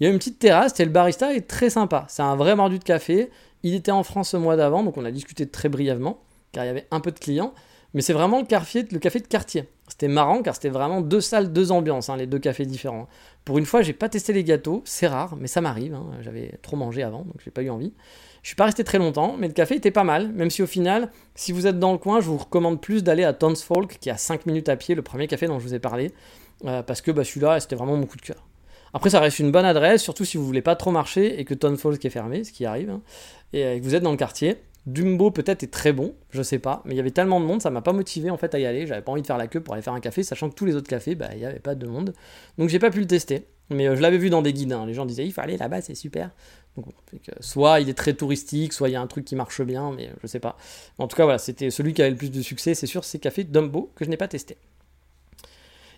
[0.00, 2.04] Il y a une petite terrasse et le barista est très sympa.
[2.08, 3.30] C'est un vrai mordu de café.
[3.62, 6.22] Il était en France le mois d'avant, donc on a discuté très brièvement,
[6.52, 7.54] car il y avait un peu de clients.
[7.94, 9.68] Mais c'est vraiment le, café, le café de quartier.
[9.86, 13.06] C'était marrant car c'était vraiment deux salles, deux ambiances, hein, les deux cafés différents.
[13.44, 15.94] Pour une fois, j'ai pas testé les gâteaux, c'est rare, mais ça m'arrive.
[15.94, 16.06] Hein.
[16.22, 17.92] J'avais trop mangé avant, donc j'ai pas eu envie.
[18.42, 20.66] Je suis pas resté très longtemps, mais le café était pas mal, même si au
[20.66, 24.08] final, si vous êtes dans le coin, je vous recommande plus d'aller à Townsfolk, qui
[24.08, 26.12] est à 5 minutes à pied, le premier café dont je vous ai parlé,
[26.64, 28.44] euh, parce que bah, celui-là, c'était vraiment mon coup de cœur.
[28.94, 31.54] Après, ça reste une bonne adresse, surtout si vous voulez pas trop marcher et que
[31.54, 33.00] Townsfolk est fermé, ce qui arrive, hein,
[33.52, 34.58] et euh, que vous êtes dans le quartier.
[34.84, 37.62] Dumbo peut-être est très bon, je sais pas, mais il y avait tellement de monde,
[37.62, 38.86] ça m'a pas motivé en fait à y aller.
[38.86, 40.64] J'avais pas envie de faire la queue pour aller faire un café, sachant que tous
[40.64, 42.12] les autres cafés, bah il y avait pas de monde,
[42.58, 43.46] donc j'ai pas pu le tester.
[43.70, 44.84] Mais euh, je l'avais vu dans des guides, hein.
[44.84, 46.30] les gens disaient il faut aller là-bas, c'est super.
[46.76, 46.86] Donc,
[47.40, 50.10] soit il est très touristique, soit il y a un truc qui marche bien, mais
[50.22, 50.56] je sais pas.
[50.98, 53.18] En tout cas, voilà, c'était celui qui avait le plus de succès, c'est sûr, c'est
[53.18, 54.56] Café Dumbo, que je n'ai pas testé.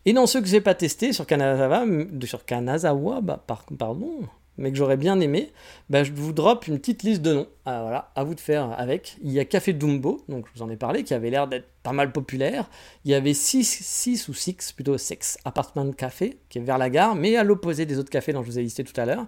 [0.07, 1.85] Et dans ceux que j'ai pas testé sur Kanazawa,
[2.25, 4.21] sur Kanazawa, bah, pardon,
[4.59, 5.51] mais que j'aurais bien aimé,
[5.91, 7.47] bah, je vous drop une petite liste de noms.
[7.65, 9.17] Ah, voilà, à vous de faire avec.
[9.23, 11.67] Il y a Café Dumbo, donc je vous en ai parlé, qui avait l'air d'être
[11.83, 12.69] pas mal populaire.
[13.05, 17.15] Il y avait 6 ou 6, plutôt 6 Apartment Café, qui est vers la gare,
[17.15, 19.27] mais à l'opposé des autres cafés dont je vous ai listé tout à l'heure.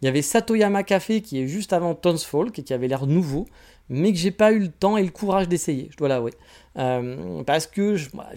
[0.00, 3.46] Il y avait Satoyama Café, qui est juste avant Townsfolk, et qui avait l'air nouveau,
[3.90, 6.32] mais que j'ai pas eu le temps et le courage d'essayer, je dois l'avouer.
[6.78, 8.28] Euh, parce que je, bah,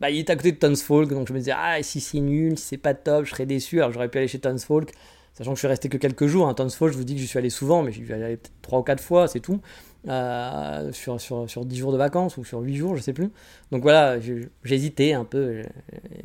[0.00, 2.58] bah, il est à côté de Townsfolk, donc je me disais, ah, si c'est nul,
[2.58, 4.92] si c'est pas top, je serais déçu, alors j'aurais pu aller chez Townsfolk.
[5.34, 6.54] Sachant que je suis resté que quelques jours, hein.
[6.54, 8.80] Townsfolk, je vous dis que je suis allé souvent, mais j'y suis allé peut-être 3
[8.80, 9.60] ou 4 fois, c'est tout.
[10.08, 13.30] Euh, sur, sur, sur 10 jours de vacances ou sur 8 jours, je sais plus.
[13.70, 14.18] Donc voilà,
[14.64, 15.62] j'hésitais un peu euh,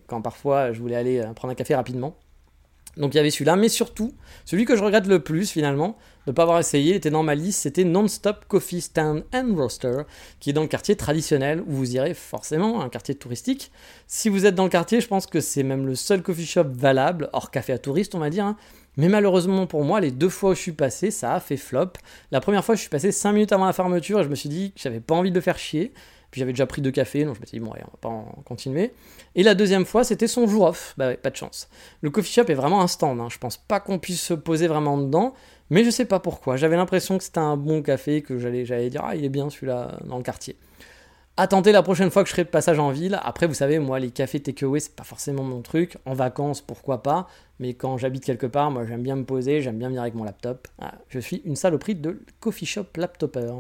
[0.08, 2.18] quand parfois je voulais aller prendre un café rapidement.
[2.98, 4.14] Donc il y avait celui-là, mais surtout,
[4.46, 7.36] celui que je regrette le plus finalement de ne pas avoir essayé, était dans ma
[7.36, 10.02] liste, c'était Non-Stop Coffee Stand and Roaster,
[10.42, 13.72] qui est dans le quartier traditionnel, où vous irez forcément, un quartier touristique.
[14.08, 16.66] Si vous êtes dans le quartier, je pense que c'est même le seul coffee shop
[16.74, 18.58] valable, hors café à touristes on va dire, hein.
[18.98, 21.94] mais malheureusement pour moi, les deux fois où je suis passé, ça a fait flop.
[22.32, 24.50] La première fois, je suis passé 5 minutes avant la fermeture et je me suis
[24.50, 25.94] dit que j'avais pas envie de le faire chier.
[26.32, 28.10] Puis j'avais déjà pris deux cafés, donc je me suis dit, bon, on va pas
[28.10, 28.94] en continuer.
[29.36, 30.94] Et la deuxième fois, c'était son jour off.
[30.98, 31.70] Bah ouais, pas de chance.
[32.02, 33.28] Le coffee shop est vraiment un stand, hein.
[33.30, 35.34] je pense pas qu'on puisse se poser vraiment dedans,
[35.70, 36.58] mais je sais pas pourquoi.
[36.58, 40.00] J'avais l'impression que c'était un bon café, que j'allais, dire, ah, il est bien celui-là
[40.06, 40.58] dans le quartier.
[41.40, 43.20] Attendez la prochaine fois que je serai de passage en ville.
[43.24, 45.98] Après, vous savez, moi, les cafés takeaway, c'est pas forcément mon truc.
[46.06, 47.28] En vacances, pourquoi pas.
[47.60, 50.24] Mais quand j'habite quelque part, moi, j'aime bien me poser, j'aime bien venir avec mon
[50.24, 50.68] laptop.
[50.80, 53.52] Ah, je suis une saloperie de coffee shop laptopper.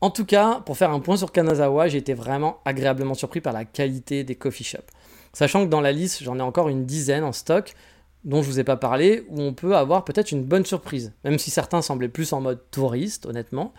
[0.00, 3.52] En tout cas, pour faire un point sur Kanazawa, j'ai été vraiment agréablement surpris par
[3.52, 4.92] la qualité des coffee shops.
[5.32, 7.74] Sachant que dans la liste, j'en ai encore une dizaine en stock,
[8.24, 11.38] dont je vous ai pas parlé, où on peut avoir peut-être une bonne surprise, même
[11.38, 13.72] si certains semblaient plus en mode touriste, honnêtement,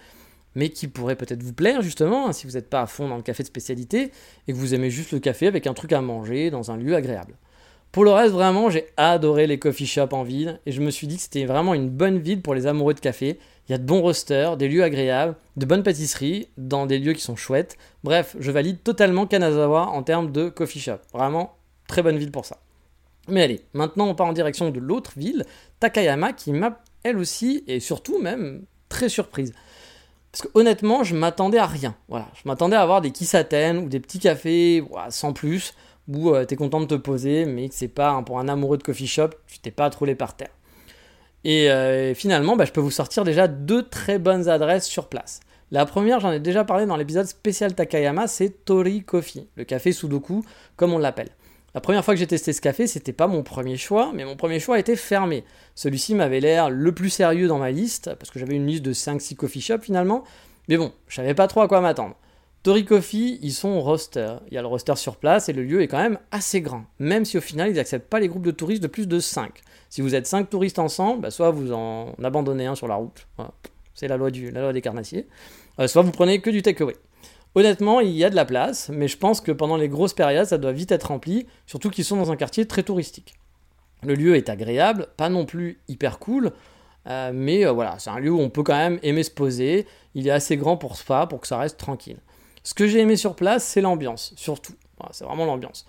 [0.55, 3.15] mais qui pourraient peut-être vous plaire justement, hein, si vous n'êtes pas à fond dans
[3.15, 4.11] le café de spécialité,
[4.47, 6.95] et que vous aimez juste le café avec un truc à manger dans un lieu
[6.95, 7.36] agréable.
[7.91, 11.07] Pour le reste, vraiment, j'ai adoré les coffee shops en ville, et je me suis
[11.07, 13.39] dit que c'était vraiment une bonne ville pour les amoureux de café,
[13.70, 17.13] il y a de bons rosters, des lieux agréables, de bonnes pâtisseries, dans des lieux
[17.13, 17.78] qui sont chouettes.
[18.03, 20.97] Bref, je valide totalement Kanazawa en termes de coffee shop.
[21.13, 21.55] Vraiment,
[21.88, 22.57] très bonne ville pour ça.
[23.28, 25.45] Mais allez, maintenant on part en direction de l'autre ville,
[25.80, 29.53] Takayama, qui m'a elle aussi, et surtout même, très surprise.
[30.32, 31.95] Parce que honnêtement, je m'attendais à rien.
[32.07, 35.76] Voilà, je m'attendais à avoir des kissaten ou des petits cafés sans plus,
[36.07, 38.84] où euh, t'es content de te poser, mais que c'est pas pour un amoureux de
[38.84, 40.49] coffee shop, tu t'es pas à troller par terre.
[41.44, 45.40] Et euh, finalement, bah, je peux vous sortir déjà deux très bonnes adresses sur place.
[45.72, 49.92] La première, j'en ai déjà parlé dans l'épisode spécial Takayama, c'est Tori Coffee, le café
[49.92, 50.44] Sudoku,
[50.76, 51.30] comme on l'appelle.
[51.76, 54.36] La première fois que j'ai testé ce café, c'était pas mon premier choix, mais mon
[54.36, 55.44] premier choix était fermé.
[55.76, 58.94] Celui-ci m'avait l'air le plus sérieux dans ma liste, parce que j'avais une liste de
[58.94, 60.24] 5-6 coffee shops finalement,
[60.68, 62.16] mais bon, je savais pas trop à quoi m'attendre.
[62.64, 64.36] Tori Coffee, ils sont roster.
[64.50, 66.84] Il y a le roster sur place et le lieu est quand même assez grand,
[66.98, 69.62] même si au final ils n'acceptent pas les groupes de touristes de plus de 5.
[69.90, 73.28] Si vous êtes 5 touristes ensemble, bah, soit vous en abandonnez un sur la route,
[73.96, 75.28] c'est la loi, du, la loi des carnassiers,
[75.80, 76.96] euh, soit vous prenez que du takeaway.
[77.56, 80.46] Honnêtement, il y a de la place, mais je pense que pendant les grosses périodes,
[80.46, 83.34] ça doit vite être rempli, surtout qu'ils sont dans un quartier très touristique.
[84.04, 86.52] Le lieu est agréable, pas non plus hyper cool,
[87.08, 89.88] euh, mais euh, voilà, c'est un lieu où on peut quand même aimer se poser.
[90.14, 92.18] Il est assez grand pour spa, pour que ça reste tranquille.
[92.64, 94.74] Ce que j'ai aimé sur place, c'est l'ambiance, surtout.
[95.12, 95.88] c'est vraiment l'ambiance.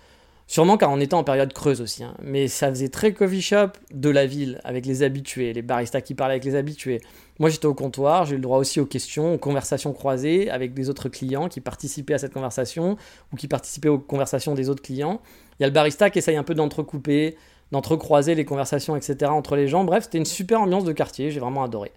[0.50, 2.12] Sûrement car on était en période creuse aussi, hein.
[2.20, 6.16] mais ça faisait très coffee shop de la ville, avec les habitués, les baristas qui
[6.16, 7.00] parlaient avec les habitués.
[7.38, 10.74] Moi j'étais au comptoir, j'ai eu le droit aussi aux questions, aux conversations croisées avec
[10.74, 12.96] des autres clients qui participaient à cette conversation
[13.32, 15.20] ou qui participaient aux conversations des autres clients.
[15.60, 17.36] Il y a le barista qui essaye un peu d'entrecouper,
[17.70, 19.30] d'entrecroiser les conversations, etc.
[19.30, 19.84] entre les gens.
[19.84, 21.92] Bref, c'était une super ambiance de quartier, j'ai vraiment adoré.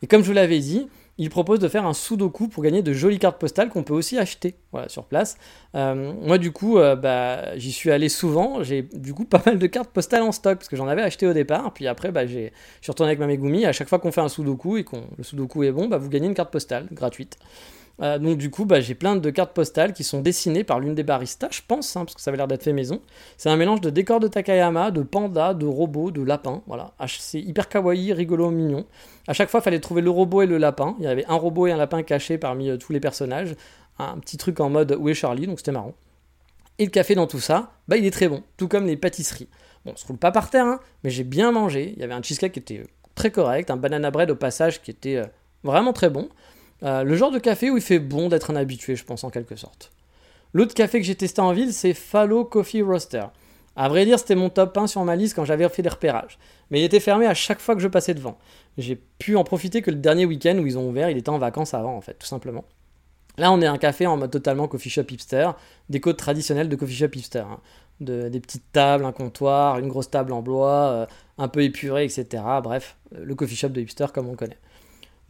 [0.00, 0.88] Et comme je vous l'avais dit,
[1.18, 4.18] il propose de faire un sudoku pour gagner de jolies cartes postales qu'on peut aussi
[4.18, 4.54] acheter
[4.86, 5.36] sur place.
[5.74, 8.62] Euh, moi, du coup, euh, bah, j'y suis allé souvent.
[8.62, 11.26] J'ai du coup pas mal de cartes postales en stock parce que j'en avais acheté
[11.26, 11.74] au départ.
[11.74, 12.50] Puis après, bah, je
[12.80, 13.66] suis retourné avec ma Megumi.
[13.66, 16.08] À chaque fois qu'on fait un sudoku et que le sudoku est bon, bah, vous
[16.08, 17.36] gagnez une carte postale gratuite.
[18.00, 20.94] Euh, donc du coup, bah, j'ai plein de cartes postales qui sont dessinées par l'une
[20.94, 23.00] des baristas, je pense, hein, parce que ça avait l'air d'être fait maison.
[23.36, 26.62] C'est un mélange de décors de Takayama, de pandas, de robots, de lapins.
[26.66, 28.86] Voilà, c'est hyper kawaii, rigolo, mignon.
[29.26, 30.94] À chaque fois, il fallait trouver le robot et le lapin.
[30.98, 33.56] Il y avait un robot et un lapin cachés parmi euh, tous les personnages.
[33.98, 35.94] Un petit truc en mode où est Charlie, donc c'était marrant.
[36.78, 39.48] Et le café dans tout ça, bah, il est très bon, tout comme les pâtisseries.
[39.84, 41.94] Bon, on se roule pas par terre, hein, mais j'ai bien mangé.
[41.96, 42.84] Il y avait un cheesecake qui était
[43.16, 45.26] très correct, un banana bread au passage qui était euh,
[45.64, 46.28] vraiment très bon.
[46.82, 49.30] Euh, le genre de café où il fait bon d'être un habitué, je pense, en
[49.30, 49.90] quelque sorte.
[50.52, 53.24] L'autre café que j'ai testé en ville, c'est Fallow Coffee Roaster.
[53.76, 56.38] À vrai dire, c'était mon top 1 sur ma liste quand j'avais fait des repérages.
[56.70, 58.38] Mais il était fermé à chaque fois que je passais devant.
[58.76, 61.38] J'ai pu en profiter que le dernier week-end où ils ont ouvert, il était en
[61.38, 62.64] vacances avant, en fait, tout simplement.
[63.36, 65.50] Là, on est un café en mode totalement coffee shop hipster,
[65.88, 67.38] des codes traditionnels de coffee shop hipster.
[67.38, 67.60] Hein.
[68.00, 71.06] des petites tables, un comptoir, une grosse table en bois, euh,
[71.38, 72.42] un peu épuré, etc.
[72.62, 74.58] Bref, le coffee shop de hipster comme on connaît.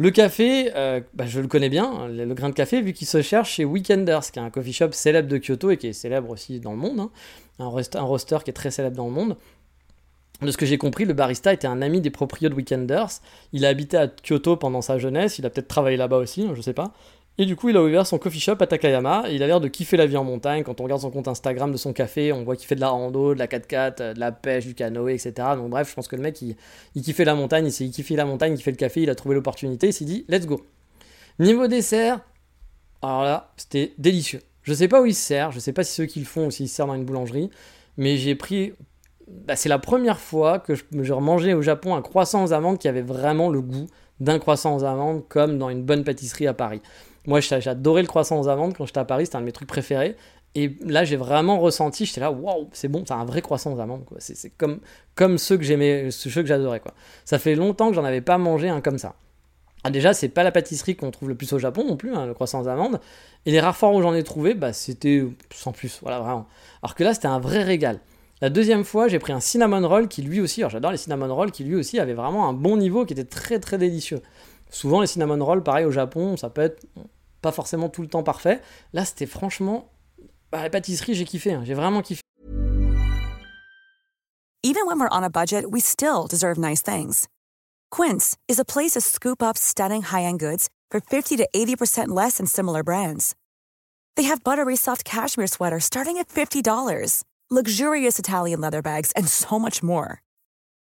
[0.01, 3.21] Le café, euh, bah, je le connais bien, le, grain de café, vu qu'il se
[3.21, 6.31] cherche chez Weekenders, qui est un coffee shop célèbre de Kyoto et qui est célèbre
[6.31, 7.11] aussi dans le monde, hein.
[7.59, 7.67] un,
[8.03, 9.37] roster qui est très célèbre dans le monde.
[10.41, 13.09] De ce que j'ai compris, le barista était un ami des proprios de Weekenders.
[13.53, 16.53] Il a habité à Kyoto pendant sa jeunesse, il a peut-être travaillé là-bas aussi, hein,
[16.55, 16.93] je sais pas.
[17.41, 19.27] Et du coup, il a ouvert son coffee shop à Takayama.
[19.31, 20.65] il a l'air de kiffer la vie en montagne.
[20.65, 22.89] Quand on regarde son compte Instagram de son café, on voit qu'il fait de la
[22.89, 25.33] rando, de la 4x4, euh, de la pêche, du canoë, etc.
[25.55, 26.57] Donc bref, je pense que le mec, il,
[26.97, 29.15] il kiffait la montagne, il s'est kiffé la montagne, il fait le café, il a
[29.15, 30.67] trouvé l'opportunité, il s'est dit, let's go.
[31.39, 32.21] Niveau dessert,
[33.03, 34.41] alors là, c'était délicieux.
[34.63, 36.47] Je sais pas où il se sert, je sais pas si ceux qui le font
[36.49, 37.51] ou s'ils se servent dans une boulangerie,
[37.97, 38.73] mais j'ai pris.
[39.29, 42.79] Bah, c'est la première fois que je, je mangeais au Japon un croissant aux amandes
[42.79, 43.87] qui avait vraiment le goût
[44.21, 46.83] d'un croissant aux amandes comme dans une bonne pâtisserie à Paris.
[47.27, 49.69] Moi, j'adorais le croissant aux amandes quand j'étais à Paris, c'était un de mes trucs
[49.69, 50.17] préférés.
[50.55, 53.81] Et là, j'ai vraiment ressenti, j'étais là, waouh, c'est bon, c'est un vrai croissant aux
[53.81, 54.05] amandes.
[54.19, 54.81] C'est comme,
[55.15, 56.95] comme ceux que j'aimais, ceux que j'adorais, quoi.
[57.25, 59.15] Ça fait longtemps que j'en avais pas mangé un comme ça.
[59.85, 62.27] Ah, déjà, c'est pas la pâtisserie qu'on trouve le plus au Japon non plus, hein,
[62.27, 63.01] le croissant aux amandes.
[63.47, 66.47] Et les rares fois où j'en ai trouvé, bah, c'était sans plus, voilà, vraiment.
[66.83, 68.01] Alors que là, c'était un vrai régal.
[68.41, 71.33] La deuxième fois, j'ai pris un cinnamon roll qui lui aussi, alors j'adore les cinnamon
[71.35, 74.23] rolls, qui lui aussi avait vraiment un bon niveau, qui était très très délicieux.
[74.71, 76.87] Souvent, les cinnamon rolls, pareil au Japon, ça peut être
[77.41, 78.61] pas forcément tout le temps parfait.
[78.93, 79.91] Là, c'était franchement.
[80.51, 81.53] Bah, la pâtisserie, j'ai kiffé.
[81.53, 81.63] Hein.
[81.65, 82.23] J'ai vraiment kiffé.
[84.65, 87.29] Even when we're on a budget, we still deserve nice things.
[87.91, 92.09] Quince is a place to scoop up stunning high end goods for 50 to 80%
[92.09, 93.35] less than similar brands.
[94.17, 99.59] They have buttery soft cashmere sweaters starting at $50, luxurious Italian leather bags, and so
[99.59, 100.23] much more.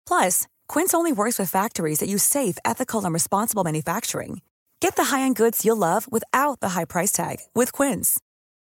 [0.07, 4.41] Plus, Quince only works with factories that use safe, ethical, and responsible manufacturing.
[4.81, 8.19] Get the high-end goods you'll love without the high price tag with Quince.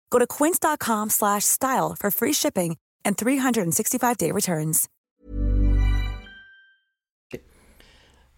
[0.09, 4.87] Go to quince.com slash style for free shipping and 365-day returns.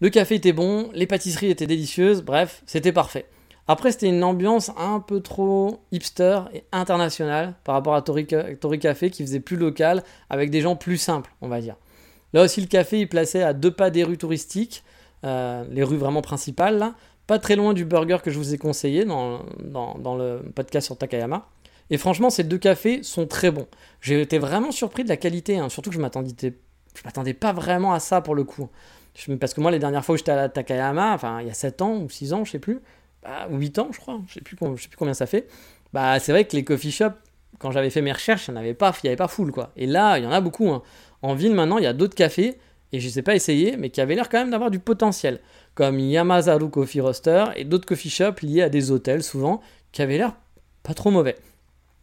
[0.00, 3.26] Le café était bon, les pâtisseries étaient délicieuses, bref, c'était parfait.
[3.66, 9.08] Après, c'était une ambiance un peu trop hipster et internationale par rapport à Tori Café
[9.08, 11.76] qui faisait plus local avec des gens plus simples, on va dire.
[12.34, 14.82] Là aussi, le café, il plaçait à deux pas des rues touristiques,
[15.24, 16.92] euh, les rues vraiment principales,
[17.28, 20.98] pas très loin du burger que je vous ai conseillé dans, dans, le podcast sur
[20.98, 21.48] Takayama.
[21.90, 23.68] Et franchement, ces deux cafés sont très bons.
[24.00, 25.68] J'ai été vraiment surpris de la qualité, hein.
[25.68, 28.68] surtout que je m'attendais, je m'attendais pas vraiment à ça pour le coup.
[29.38, 31.82] parce que moi, les dernières fois où j'étais à Takayama, enfin il y a 7
[31.82, 32.80] ans ou 6 ans, je sais plus,
[33.22, 35.46] bah, ou 8 ans, je crois, je sais plus, sais plus combien ça fait.
[35.92, 37.14] Bah, c'est vrai que les coffee shops,
[37.60, 39.70] quand j'avais fait mes recherches, il n'y avait pas, il avait pas full quoi.
[39.76, 40.68] Et là, il y en a beaucoup.
[40.70, 40.82] Hein.
[41.24, 42.58] En ville maintenant, il y a d'autres cafés
[42.92, 45.40] et je ne sais pas essayer, mais qui avaient l'air quand même d'avoir du potentiel
[45.74, 50.18] comme Yamazaru Coffee Roaster et d'autres coffee shops liés à des hôtels souvent qui avaient
[50.18, 50.36] l'air
[50.82, 51.36] pas trop mauvais.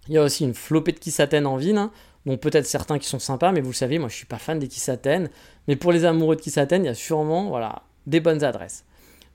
[0.08, 1.78] Il y a aussi une flopée de Kisaten en ville.
[1.78, 1.92] Hein.
[2.26, 4.58] Donc peut-être certains qui sont sympas, mais vous le savez, moi je suis pas fan
[4.58, 5.30] des Kisaten.
[5.68, 8.86] Mais pour les amoureux de Kisaten, il y a sûrement voilà, des bonnes adresses.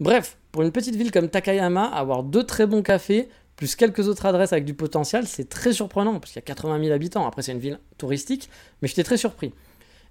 [0.00, 4.26] Bref, pour une petite ville comme Takayama, avoir deux très bons cafés, plus quelques autres
[4.26, 7.24] adresses avec du potentiel, c'est très surprenant, parce qu'il y a 80 000 habitants.
[7.24, 8.50] Après, c'est une ville touristique,
[8.82, 9.52] mais j'étais très surpris.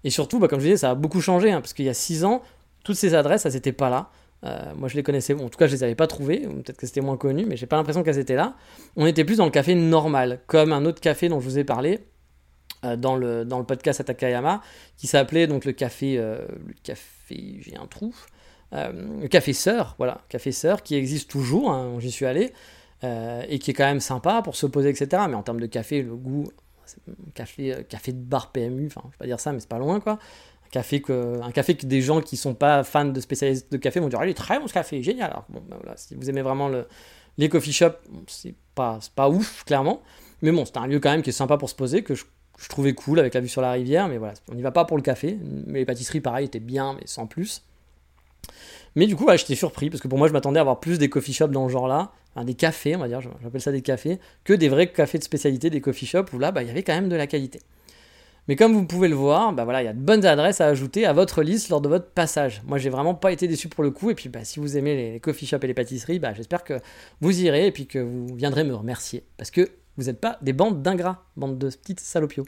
[0.06, 1.94] Et surtout, bah, comme je disais, ça a beaucoup changé, hein, parce qu'il y a
[1.94, 2.44] 6 ans,
[2.84, 4.12] toutes ces adresses, elles n'étaient pas là.
[4.46, 6.86] Euh, moi, je les connaissais, en tout cas, je les avais pas trouvées, peut-être que
[6.86, 8.56] c'était moins connu, mais j'ai pas l'impression qu'elles étaient là.
[8.96, 11.64] On était plus dans le café normal, comme un autre café dont je vous ai
[11.64, 12.02] parlé
[12.84, 14.62] euh, dans, le, dans le podcast Atakayama,
[14.96, 18.14] qui s'appelait donc le café, euh, le café, j'ai un trou,
[18.72, 22.52] le café Sœur, voilà, café Sœur, qui existe toujours, hein, j'y suis allé,
[23.04, 25.24] et qui est quand même sympa pour se poser, etc.
[25.30, 26.50] Mais en termes de café, le goût,
[27.34, 30.00] café, café de bar PMU, enfin, je vais pas dire ça, mais c'est pas loin,
[30.00, 30.20] quoi
[30.78, 34.20] un café que des gens qui sont pas fans de spécialistes de café vont dire,
[34.20, 35.32] allez, très bon ce café, génial.
[35.32, 36.88] Alors, bon, ben voilà, si vous aimez vraiment le,
[37.38, 40.02] les coffee shops, c'est pas, pas ouf, clairement.
[40.42, 42.26] Mais bon, c'est un lieu quand même qui est sympa pour se poser, que je,
[42.70, 44.08] trouvais cool avec la vue sur la rivière.
[44.08, 45.38] Mais voilà, on n'y va pas pour le café.
[45.68, 47.64] Mais les pâtisseries, pareil, étaient bien, mais sans plus.
[48.96, 51.10] Mais du coup, j'étais surpris, parce que pour moi, je m'attendais à avoir plus des
[51.10, 52.12] coffee shops dans ce genre-là,
[52.44, 55.70] des cafés, on va dire, j'appelle ça des cafés, que des vrais cafés de spécialité,
[55.70, 57.60] des coffee shops, où là, bah, il y avait quand même de la qualité.
[58.48, 60.68] Mais comme vous pouvez le voir, bah voilà, il y a de bonnes adresses à
[60.68, 62.62] ajouter à votre liste lors de votre passage.
[62.68, 64.12] Moi, j'ai vraiment pas été déçu pour le coup.
[64.12, 66.80] Et puis, bah, si vous aimez les, coffee shops et les pâtisseries, bah, j'espère que
[67.22, 69.24] vous irez et puis que vous viendrez me remercier.
[69.38, 72.46] Parce que vous n'êtes pas des bandes d'ingrats, bandes de petites salopios.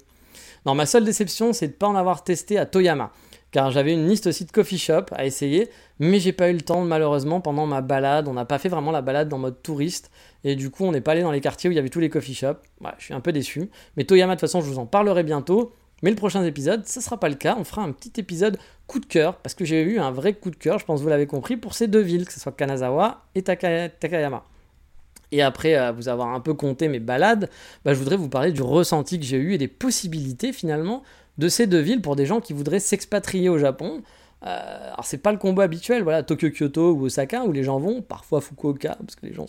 [0.68, 3.12] Non, ma seule déception, c'est de ne pas en avoir testé à Toyama.
[3.58, 6.62] Car j'avais une liste aussi de coffee shop à essayer, mais j'ai pas eu le
[6.62, 8.28] temps malheureusement pendant ma balade.
[8.28, 10.12] On n'a pas fait vraiment la balade dans mode touriste,
[10.44, 12.00] et du coup on n'est pas allé dans les quartiers où il y avait tous
[12.00, 12.60] les coffee shops.
[13.00, 13.72] je suis un peu déçu.
[13.96, 15.74] Mais Toyama, de toute façon, je vous en parlerai bientôt.
[16.04, 17.56] Mais le prochain épisode, ça sera pas le cas.
[17.60, 20.52] On fera un petit épisode coup de cœur, parce que j'ai eu un vrai coup
[20.52, 22.52] de cœur, je pense que vous l'avez compris, pour ces deux villes, que ce soit
[22.52, 24.44] Kanazawa et Takayama.
[25.32, 27.50] Et après vous avoir un peu compté mes balades,
[27.84, 31.02] bah, je voudrais vous parler du ressenti que j'ai eu et des possibilités finalement
[31.38, 34.02] de ces deux villes pour des gens qui voudraient s'expatrier au Japon.
[34.46, 37.80] Euh, alors c'est pas le combo habituel, voilà, Tokyo, Kyoto ou Osaka où les gens
[37.80, 39.48] vont, parfois Fukuoka parce que les gens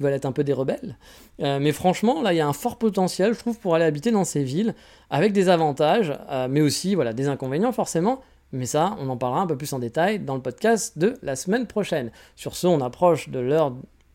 [0.00, 0.96] veulent être un peu des rebelles.
[1.40, 4.10] Euh, mais franchement, là, il y a un fort potentiel, je trouve, pour aller habiter
[4.10, 4.74] dans ces villes,
[5.10, 8.20] avec des avantages, euh, mais aussi voilà, des inconvénients forcément.
[8.52, 11.34] Mais ça, on en parlera un peu plus en détail dans le podcast de la
[11.34, 12.10] semaine prochaine.
[12.36, 13.74] Sur ce, on approche de l'heure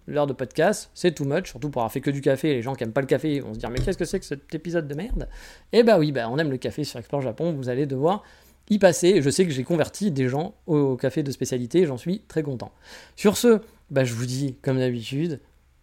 [0.09, 2.75] l'heure de podcast, c'est too much, surtout pour avoir fait que du café, les gens
[2.75, 4.87] qui aiment pas le café vont se dire mais qu'est-ce que c'est que cet épisode
[4.87, 5.27] de merde?
[5.71, 8.23] Et eh bah oui, bah on aime le café sur Explore Japon, vous allez devoir
[8.69, 12.21] y passer, je sais que j'ai converti des gens au café de spécialité, j'en suis
[12.27, 12.71] très content.
[13.15, 15.39] Sur ce, bah je vous dis comme d'habitude,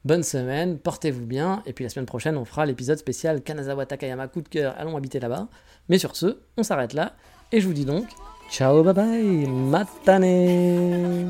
[0.07, 4.29] Bonne semaine, portez-vous bien, et puis la semaine prochaine, on fera l'épisode spécial Kanazawa Takayama,
[4.29, 5.49] coup de cœur, allons habiter là-bas.
[5.89, 7.17] Mais sur ce, on s'arrête là,
[7.51, 8.07] et je vous dis donc,
[8.49, 11.27] ciao, bye bye, matane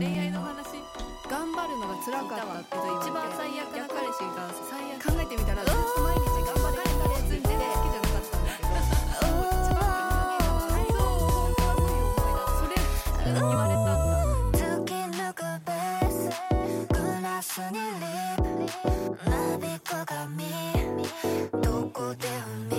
[22.15, 22.76] down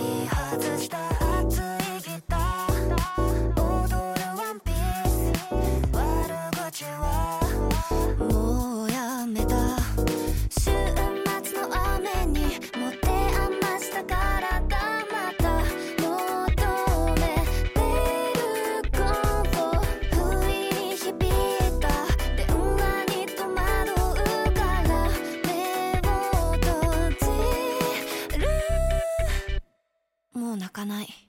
[30.78, 31.27] かない。